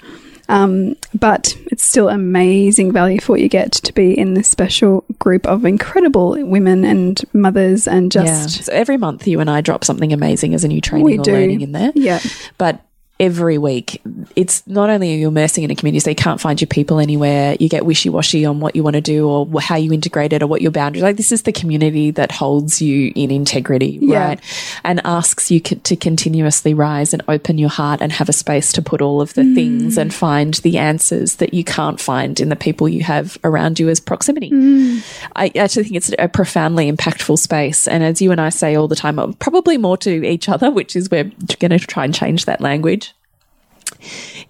Um, 0.50 0.96
but 1.14 1.56
it's 1.68 1.86
still 1.86 2.10
amazing 2.10 2.92
value 2.92 3.22
for 3.22 3.34
what 3.34 3.42
you 3.42 3.48
get 3.48 3.72
to 3.72 3.94
be 3.94 4.18
in 4.18 4.34
this 4.34 4.50
special 4.50 5.06
group 5.20 5.46
of 5.46 5.64
incredible 5.64 6.32
women 6.44 6.84
and 6.84 7.22
mothers 7.34 7.88
and 7.88 8.14
yeah. 8.14 8.24
just 8.24 8.64
So 8.66 8.74
every 8.74 8.98
month, 8.98 9.28
you 9.28 9.40
and 9.40 9.50
I 9.50 9.62
drop 9.62 9.86
something 9.86 10.12
amazing 10.12 10.56
as 10.56 10.64
a 10.64 10.68
new 10.68 10.82
training 10.82 11.06
we 11.06 11.20
or 11.20 11.24
do 11.24 11.32
learning 11.32 11.62
in 11.62 11.72
there. 11.72 11.92
Yeah. 11.94 12.20
But 12.58 12.82
every 13.20 13.58
week, 13.58 14.02
it's 14.36 14.66
not 14.66 14.90
only 14.90 15.14
are 15.14 15.18
you 15.18 15.28
immersing 15.28 15.64
in 15.64 15.72
a 15.72 15.76
community, 15.76 16.00
so 16.00 16.10
you 16.10 16.16
can't 16.16 16.40
find 16.40 16.62
your 16.62 16.68
people 16.68 17.00
anywhere. 17.00 17.58
You 17.60 17.68
get 17.68 17.86
wishy 17.86 18.10
washy 18.10 18.46
on 18.46 18.60
what 18.62 18.76
you 18.76 18.84
want 18.84 18.94
to 18.96 19.02
do 19.02 19.28
or 19.28 19.60
how 19.62 19.76
you 19.76 19.92
integrate 19.92 20.32
it 20.32 20.42
or 20.42 20.48
what 20.48 20.62
your 20.62 20.72
boundaries. 20.72 21.04
Like 21.04 21.18
this 21.18 21.32
is 21.32 21.44
the 21.44 21.52
community 21.52 22.12
that 22.12 22.32
holds 22.32 22.82
you 22.82 23.12
in 23.16 23.30
integrity, 23.32 24.00
Yeah. 24.02 24.20
right? 24.26 24.40
And 24.84 25.02
asks 25.04 25.52
you 25.52 25.60
to 25.60 25.96
continuously 25.96 26.74
rise 26.74 27.14
and 27.14 27.22
open 27.28 27.58
your 27.58 27.70
heart 27.70 28.02
and 28.02 28.12
have 28.14 28.30
a 28.30 28.34
space 28.34 28.72
to 28.74 28.82
put 28.82 29.02
all 29.02 29.20
of 29.22 29.34
the 29.34 29.44
things 29.54 29.98
and 29.98 30.14
find 30.14 30.54
the 30.56 30.78
answers 30.78 31.36
that 31.36 31.54
you 31.54 31.64
can't 31.64 32.00
find 32.00 32.40
in 32.40 32.50
the 32.50 32.56
people 32.56 32.88
you 32.88 33.04
have 33.04 33.38
around 33.44 33.80
you 33.80 33.90
as 33.90 34.00
proximity. 34.00 34.50
I 35.36 35.52
actually 35.56 35.84
think 35.84 35.96
it's 35.98 36.12
a 36.18 36.28
profoundly 36.30 36.90
impactful 36.92 37.38
space. 37.40 37.88
And 37.88 38.04
as 38.04 38.22
you 38.22 38.32
and 38.32 38.40
I 38.40 38.50
say 38.50 38.76
all 38.76 38.88
the 38.88 38.96
time, 38.96 39.20
uh, 39.20 39.32
probably 39.40 39.78
more 39.78 39.98
to 39.98 40.26
each 40.26 40.48
other, 40.48 40.72
which 40.72 40.96
is 40.96 41.10
we're 41.12 41.32
going 41.60 41.72
to 41.72 41.80
try 41.80 42.06
and 42.06 42.14
change 42.16 42.46
that 42.46 42.62
language, 42.62 43.09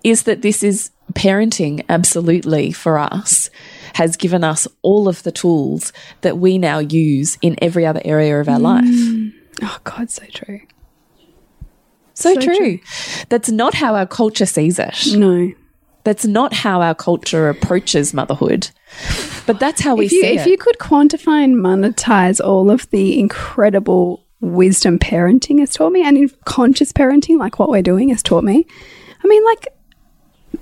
is 0.03 0.23
that 0.23 0.41
this 0.41 0.63
is 0.63 0.91
parenting 1.13 1.83
absolutely 1.89 2.71
for 2.71 2.97
us 2.97 3.49
has 3.95 4.15
given 4.15 4.43
us 4.43 4.67
all 4.81 5.07
of 5.07 5.23
the 5.23 5.31
tools 5.31 5.91
that 6.21 6.37
we 6.37 6.57
now 6.57 6.79
use 6.79 7.37
in 7.41 7.55
every 7.61 7.85
other 7.85 8.01
area 8.05 8.39
of 8.39 8.47
our 8.47 8.59
life. 8.59 8.83
Mm. 8.85 9.33
Oh, 9.63 9.77
God, 9.83 10.09
so 10.09 10.23
true. 10.31 10.61
So, 12.13 12.33
So 12.35 12.41
true. 12.41 12.55
true. 12.55 12.79
That's 13.29 13.49
not 13.49 13.73
how 13.73 13.95
our 13.95 14.05
culture 14.05 14.45
sees 14.45 14.77
it. 14.79 15.07
No. 15.15 15.51
That's 16.03 16.25
not 16.25 16.53
how 16.53 16.81
our 16.81 16.95
culture 16.95 17.49
approaches 17.49 18.13
motherhood. 18.13 18.69
But 19.45 19.59
that's 19.59 19.81
how 19.81 19.95
we 19.95 20.05
if 20.05 20.11
you, 20.11 20.21
see 20.21 20.27
if 20.27 20.45
it. 20.45 20.49
you 20.49 20.57
could 20.57 20.77
quantify 20.77 21.43
and 21.43 21.55
monetize 21.55 22.43
all 22.43 22.71
of 22.71 22.89
the 22.91 23.19
incredible 23.19 24.25
wisdom 24.41 24.97
parenting 24.97 25.59
has 25.59 25.71
taught 25.71 25.91
me 25.91 26.01
and 26.01 26.17
in 26.17 26.29
conscious 26.45 26.93
parenting 26.93 27.37
like 27.37 27.59
what 27.59 27.69
we're 27.69 27.81
doing 27.81 28.07
has 28.07 28.23
taught 28.23 28.43
me 28.43 28.65
mean 29.29 29.43
like 29.45 29.67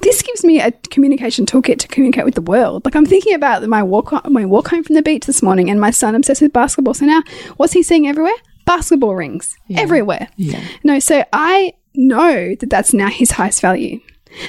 this 0.01 0.21
gives 0.21 0.43
me 0.43 0.59
a 0.59 0.71
communication 0.91 1.45
toolkit 1.45 1.79
to 1.79 1.87
communicate 1.87 2.25
with 2.25 2.35
the 2.35 2.41
world 2.41 2.83
like 2.85 2.95
i'm 2.95 3.05
thinking 3.05 3.33
about 3.33 3.63
my 3.67 3.81
walk 3.81 4.11
my 4.29 4.45
walk 4.45 4.67
home 4.69 4.83
from 4.83 4.95
the 4.95 5.01
beach 5.01 5.25
this 5.25 5.41
morning 5.41 5.69
and 5.69 5.79
my 5.81 5.91
son 5.91 6.13
obsessed 6.15 6.41
with 6.41 6.53
basketball 6.53 6.93
so 6.93 7.05
now 7.05 7.21
what's 7.57 7.73
he 7.73 7.81
seeing 7.81 8.07
everywhere 8.07 8.35
basketball 8.65 9.15
rings 9.15 9.57
everywhere 9.75 10.27
Yeah. 10.35 10.61
no 10.83 10.99
so 10.99 11.23
i 11.33 11.73
know 11.95 12.53
that 12.59 12.69
that's 12.69 12.93
now 12.93 13.07
his 13.09 13.31
highest 13.31 13.61
value 13.61 13.99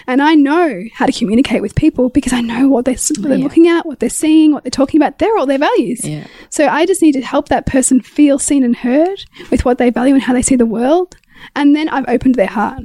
and 0.08 0.20
I 0.20 0.34
know 0.34 0.82
how 0.92 1.06
to 1.06 1.12
communicate 1.12 1.62
with 1.62 1.74
people 1.76 2.08
because 2.10 2.32
I 2.32 2.40
know 2.42 2.68
what 2.68 2.84
they're, 2.84 2.96
what 2.96 3.22
they're 3.22 3.38
Yeah. 3.38 3.44
looking 3.44 3.68
at, 3.68 3.86
what 3.86 4.00
they're 4.00 4.10
seeing, 4.10 4.52
what 4.52 4.64
they're 4.64 4.70
talking 4.72 5.00
about. 5.00 5.18
They're 5.18 5.38
all 5.38 5.46
their 5.46 5.56
values. 5.56 6.04
Yeah. 6.04 6.26
So 6.50 6.66
I 6.66 6.84
just 6.84 7.00
need 7.00 7.12
to 7.12 7.22
help 7.22 7.48
that 7.48 7.64
person 7.64 8.00
feel 8.00 8.38
seen 8.40 8.64
and 8.64 8.74
heard 8.76 9.24
with 9.52 9.64
what 9.64 9.78
they 9.78 9.88
value 9.90 10.14
and 10.14 10.22
how 10.22 10.34
they 10.34 10.42
see 10.42 10.56
the 10.56 10.66
world. 10.66 11.16
And 11.54 11.74
then 11.76 11.88
I've 11.88 12.08
opened 12.08 12.34
their 12.34 12.48
heart. 12.48 12.82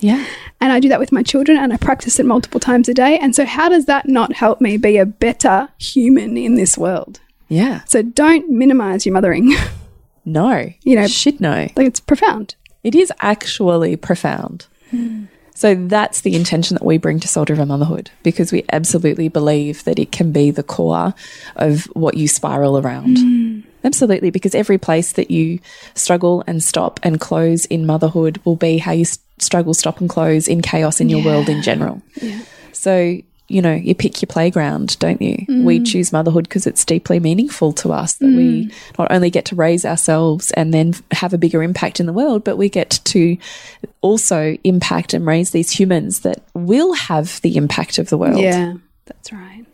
Yeah. 0.00 0.26
And 0.60 0.72
I 0.72 0.80
do 0.80 0.88
that 0.88 1.00
with 1.00 1.12
my 1.12 1.22
children 1.22 1.58
and 1.58 1.72
I 1.72 1.76
practice 1.76 2.18
it 2.18 2.26
multiple 2.26 2.60
times 2.60 2.88
a 2.88 2.94
day. 2.94 3.18
And 3.18 3.34
so, 3.34 3.44
how 3.44 3.68
does 3.68 3.86
that 3.86 4.08
not 4.08 4.32
help 4.34 4.60
me 4.60 4.76
be 4.76 4.96
a 4.96 5.06
better 5.06 5.68
human 5.78 6.36
in 6.36 6.54
this 6.56 6.76
world? 6.76 7.20
Yeah. 7.48 7.84
So, 7.84 8.02
don't 8.02 8.50
minimize 8.50 9.06
your 9.06 9.12
mothering. 9.14 9.54
No. 10.24 10.70
You 10.82 10.96
know- 10.96 11.06
should 11.06 11.40
know. 11.40 11.68
like, 11.74 11.86
it's 11.86 12.00
profound. 12.00 12.54
It 12.84 12.94
is 12.94 13.10
actually 13.22 13.96
profound. 13.96 14.66
So 15.54 15.74
that's 15.74 16.20
the 16.20 16.36
intention 16.36 16.74
that 16.76 16.84
we 16.84 16.98
bring 16.98 17.18
to 17.20 17.26
Soul 17.28 17.44
Driven 17.46 17.68
Motherhood 17.68 18.10
because 18.22 18.52
we 18.52 18.64
absolutely 18.72 19.28
believe 19.28 19.82
that 19.84 19.98
it 19.98 20.12
can 20.12 20.30
be 20.30 20.50
the 20.50 20.62
core 20.62 21.14
of 21.56 21.84
what 21.94 22.16
you 22.16 22.28
spiral 22.28 22.78
around. 22.78 23.16
Absolutely, 23.84 24.30
because 24.30 24.54
every 24.54 24.78
place 24.78 25.12
that 25.12 25.30
you 25.30 25.60
struggle 25.94 26.42
and 26.46 26.62
stop 26.62 26.98
and 27.02 27.20
close 27.20 27.64
in 27.66 27.86
motherhood 27.86 28.40
will 28.44 28.56
be 28.56 28.78
how 28.78 28.92
you 28.92 29.04
struggle, 29.38 29.74
stop, 29.74 30.00
and 30.00 30.08
close 30.08 30.48
in 30.48 30.62
chaos 30.62 31.00
in 31.00 31.08
your 31.08 31.24
world 31.24 31.48
in 31.48 31.62
general. 31.62 32.02
Yeah. 32.20 32.40
So, 32.72 33.20
you 33.48 33.62
know, 33.62 33.72
you 33.72 33.94
pick 33.94 34.20
your 34.20 34.26
playground, 34.26 34.98
don't 34.98 35.22
you? 35.22 35.44
We 35.48 35.80
mm. 35.80 35.86
choose 35.86 36.12
motherhood 36.12 36.44
because 36.44 36.66
it's 36.66 36.84
deeply 36.84 37.18
meaningful 37.18 37.72
to 37.74 37.92
us 37.92 38.14
that 38.14 38.26
we 38.26 38.66
mm. 38.66 38.74
not 38.98 39.10
only 39.10 39.30
get 39.30 39.46
to 39.46 39.54
raise 39.54 39.84
ourselves 39.86 40.50
and 40.52 40.74
then 40.74 40.94
have 41.12 41.32
a 41.32 41.38
bigger 41.38 41.62
impact 41.62 41.98
in 41.98 42.06
the 42.06 42.12
world, 42.12 42.44
but 42.44 42.56
we 42.56 42.68
get 42.68 43.00
to 43.04 43.38
also 44.00 44.56
impact 44.64 45.14
and 45.14 45.24
raise 45.24 45.50
these 45.50 45.70
humans 45.70 46.20
that 46.20 46.42
will 46.54 46.92
have 46.94 47.40
the 47.40 47.56
impact 47.56 47.98
of 47.98 48.10
the 48.10 48.18
world. 48.18 48.38
Yeah, 48.38 48.74
that's 49.06 49.32
right. 49.32 49.64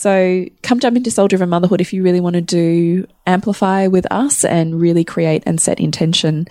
So 0.00 0.46
come 0.62 0.80
jump 0.80 0.96
into 0.96 1.10
Soul 1.10 1.28
Driven 1.28 1.50
Motherhood 1.50 1.82
if 1.82 1.92
you 1.92 2.02
really 2.02 2.20
want 2.20 2.32
to 2.32 2.40
do 2.40 3.06
amplify 3.26 3.86
with 3.86 4.06
us 4.10 4.46
and 4.46 4.80
really 4.80 5.04
create 5.04 5.42
and 5.44 5.60
set 5.60 5.78
intention 5.78 6.48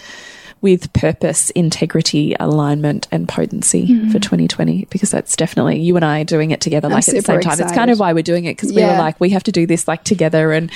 with 0.62 0.92
purpose, 0.94 1.50
integrity, 1.52 2.36
alignment, 2.40 3.08
and 3.12 3.28
potency 3.28 4.08
for 4.12 4.20
2020 4.20 4.86
because 4.92 5.10
that's 5.10 5.36
definitely 5.36 5.80
you 5.80 5.96
and 5.96 6.06
I 6.06 6.22
doing 6.24 6.52
it 6.52 6.62
together 6.62 6.90
like 6.90 7.08
at 7.08 7.16
the 7.16 7.22
same 7.22 7.40
time. 7.40 7.60
It's 7.60 7.72
kind 7.72 7.90
of 7.90 8.00
why 8.00 8.14
we're 8.14 8.22
doing 8.24 8.46
it 8.46 8.56
because 8.58 8.72
we 8.72 8.84
were 8.84 8.90
like, 8.90 9.20
we 9.20 9.30
have 9.32 9.44
to 9.46 9.52
do 9.52 9.66
this 9.66 9.88
like 9.88 10.04
together 10.04 10.52
and 10.52 10.70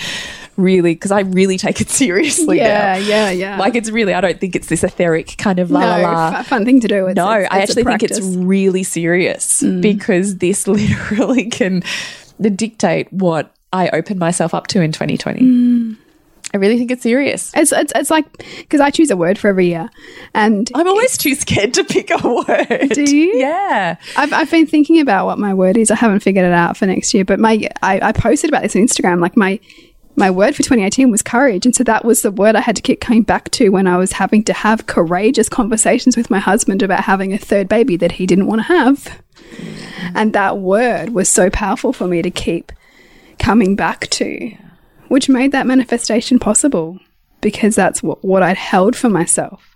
really 0.58 0.94
because 0.96 1.12
I 1.12 1.20
really 1.20 1.58
take 1.60 1.80
it 1.82 1.90
seriously 1.92 2.58
Yeah, 2.58 2.94
now. 2.94 2.96
yeah, 3.06 3.30
yeah. 3.32 3.58
Like 3.60 3.76
it's 3.76 3.92
really, 3.92 4.14
I 4.16 4.22
don't 4.22 4.40
think 4.40 4.56
it's 4.56 4.68
this 4.68 4.84
etheric 4.84 5.36
kind 5.38 5.60
of 5.60 5.70
la 5.70 5.82
la 5.82 5.98
no, 5.98 6.04
la. 6.04 6.38
fu- 6.38 6.44
fun 6.50 6.66
thing 6.66 6.80
to 6.80 6.88
do. 6.88 7.06
It's, 7.08 7.16
No, 7.18 7.30
it's- 7.34 7.50
I 7.52 7.60
it's 7.60 7.76
a 7.76 7.82
actually 7.82 7.84
think 7.84 8.04
it's. 8.04 8.20
Mm. 8.20 8.48
really 8.48 8.84
serious 8.84 9.62
because 9.62 10.38
this 10.38 10.66
literally 10.68 11.50
can 11.50 11.84
dictate 12.41 13.12
what 13.12 13.54
I 13.72 13.89
open 13.89 14.19
myself 14.19 14.54
up 14.54 14.67
to 14.67 14.82
in 14.82 14.91
2020. 14.91 15.41
Mm. 15.41 15.98
I 16.54 16.58
really 16.58 16.78
think 16.78 16.91
it's 16.91 17.02
serious. 17.02 17.52
It's, 17.56 17.72
it's, 17.72 17.91
it's 17.96 18.12
like 18.12 18.26
because 18.60 18.80
I 18.80 18.91
choose 18.91 19.10
a 19.10 19.17
word 19.17 19.39
for 19.39 19.48
every 19.48 19.67
year, 19.67 19.89
and 20.36 20.69
I'm 20.76 20.88
always 20.88 21.17
too 21.17 21.34
scared 21.34 21.74
to 21.74 21.84
pick 21.84 22.12
a 22.12 22.17
word. 22.24 22.91
Do 22.91 23.04
you? 23.04 23.38
Yeah. 23.39 23.98
I've, 24.15 24.32
I've 24.32 24.52
been 24.52 24.67
thinking 24.67 25.00
about 25.00 25.26
what 25.26 25.39
my 25.39 25.56
word 25.56 25.78
is. 25.78 25.89
I 25.89 25.96
haven't 25.96 26.19
figured 26.19 26.46
it 26.46 26.54
out 26.54 26.78
for 26.78 26.86
next 26.86 27.13
year, 27.15 27.26
but 27.26 27.39
my 27.39 27.67
I, 27.82 28.00
I 28.02 28.12
posted 28.12 28.52
about 28.52 28.62
this 28.62 28.76
on 28.76 28.84
Instagram. 28.84 29.19
Like 29.19 29.36
my 29.36 29.60
my 30.15 30.30
word 30.30 30.56
for 30.56 30.62
2018 30.62 31.10
was 31.10 31.24
courage, 31.24 31.65
and 31.65 31.76
so 31.76 31.84
that 31.86 32.06
was 32.06 32.22
the 32.22 32.30
word 32.30 32.56
I 32.56 32.62
had 32.62 32.76
to 32.76 32.84
keep 32.84 33.02
coming 33.02 33.24
back 33.24 33.50
to 33.52 33.69
when 33.69 33.88
I 33.88 33.98
was 33.98 34.12
having 34.12 34.43
to 34.43 34.54
have 34.54 34.86
courageous 34.86 35.50
conversations 35.50 36.15
with 36.15 36.30
my 36.30 36.39
husband 36.39 36.84
about 36.84 37.04
having 37.04 37.34
a 37.34 37.39
third 37.39 37.67
baby 37.67 37.96
that 37.98 38.12
he 38.12 38.28
didn't 38.28 38.46
want 38.46 38.60
to 38.60 38.67
have. 38.67 39.24
And 40.15 40.34
that 40.34 40.58
word 40.58 41.10
was 41.10 41.30
so 41.30 41.49
powerful 41.49 41.93
for 41.93 42.08
me 42.08 42.21
to 42.21 42.32
keep 42.32 42.71
coming 43.39 43.76
back 43.76 44.08
to, 44.12 44.56
which 45.08 45.30
made 45.30 45.52
that 45.52 45.67
manifestation 45.67 46.39
possible 46.39 46.99
because 47.41 47.76
that's 47.76 48.02
what, 48.02 48.23
what 48.23 48.41
I'd 48.43 48.58
held 48.58 48.95
for 48.95 49.10
myself. 49.10 49.76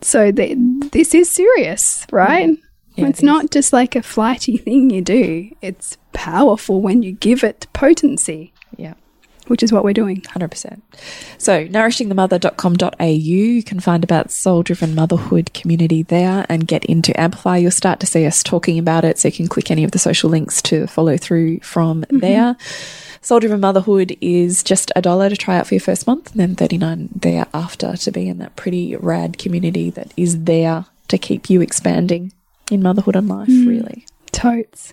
So 0.00 0.30
this 0.30 1.14
is 1.14 1.30
serious, 1.30 2.06
right? 2.12 2.50
Yeah, 2.94 3.06
it's 3.08 3.20
it 3.20 3.26
not 3.26 3.50
just 3.50 3.72
like 3.72 3.96
a 3.96 4.02
flighty 4.02 4.56
thing 4.56 4.90
you 4.90 5.02
do. 5.02 5.50
It's 5.60 5.96
powerful 6.12 6.80
when 6.80 7.02
you 7.02 7.12
give 7.12 7.42
it 7.42 7.66
potency, 7.72 8.52
Yeah. 8.76 8.94
Which 9.48 9.62
is 9.62 9.72
what 9.72 9.84
we're 9.84 9.92
doing. 9.92 10.20
100%. 10.22 10.80
So, 11.38 11.66
nourishingthemother.com.au, 11.66 13.04
you 13.04 13.62
can 13.62 13.80
find 13.80 14.04
about 14.04 14.30
soul 14.30 14.62
driven 14.62 14.94
motherhood 14.94 15.52
community 15.54 16.02
there 16.02 16.46
and 16.48 16.66
get 16.66 16.84
into 16.84 17.18
Amplify. 17.20 17.58
You'll 17.58 17.70
start 17.70 18.00
to 18.00 18.06
see 18.06 18.26
us 18.26 18.42
talking 18.42 18.78
about 18.78 19.04
it. 19.04 19.18
So, 19.18 19.28
you 19.28 19.32
can 19.32 19.48
click 19.48 19.70
any 19.70 19.84
of 19.84 19.90
the 19.90 19.98
social 19.98 20.30
links 20.30 20.62
to 20.62 20.86
follow 20.86 21.16
through 21.16 21.60
from 21.60 22.02
mm-hmm. 22.02 22.18
there. 22.18 22.56
Soul 23.20 23.40
driven 23.40 23.60
motherhood 23.60 24.16
is 24.20 24.62
just 24.62 24.92
a 24.94 25.02
dollar 25.02 25.28
to 25.28 25.36
try 25.36 25.58
out 25.58 25.66
for 25.66 25.74
your 25.74 25.80
first 25.80 26.06
month 26.06 26.30
and 26.30 26.40
then 26.40 26.54
39 26.54 27.08
thereafter 27.14 27.96
to 27.96 28.10
be 28.12 28.28
in 28.28 28.38
that 28.38 28.56
pretty 28.56 28.96
rad 28.96 29.38
community 29.38 29.90
that 29.90 30.12
is 30.16 30.44
there 30.44 30.86
to 31.08 31.18
keep 31.18 31.50
you 31.50 31.60
expanding 31.60 32.32
in 32.70 32.82
motherhood 32.82 33.16
and 33.16 33.28
life, 33.28 33.48
mm. 33.48 33.66
really. 33.66 34.06
Totes. 34.30 34.92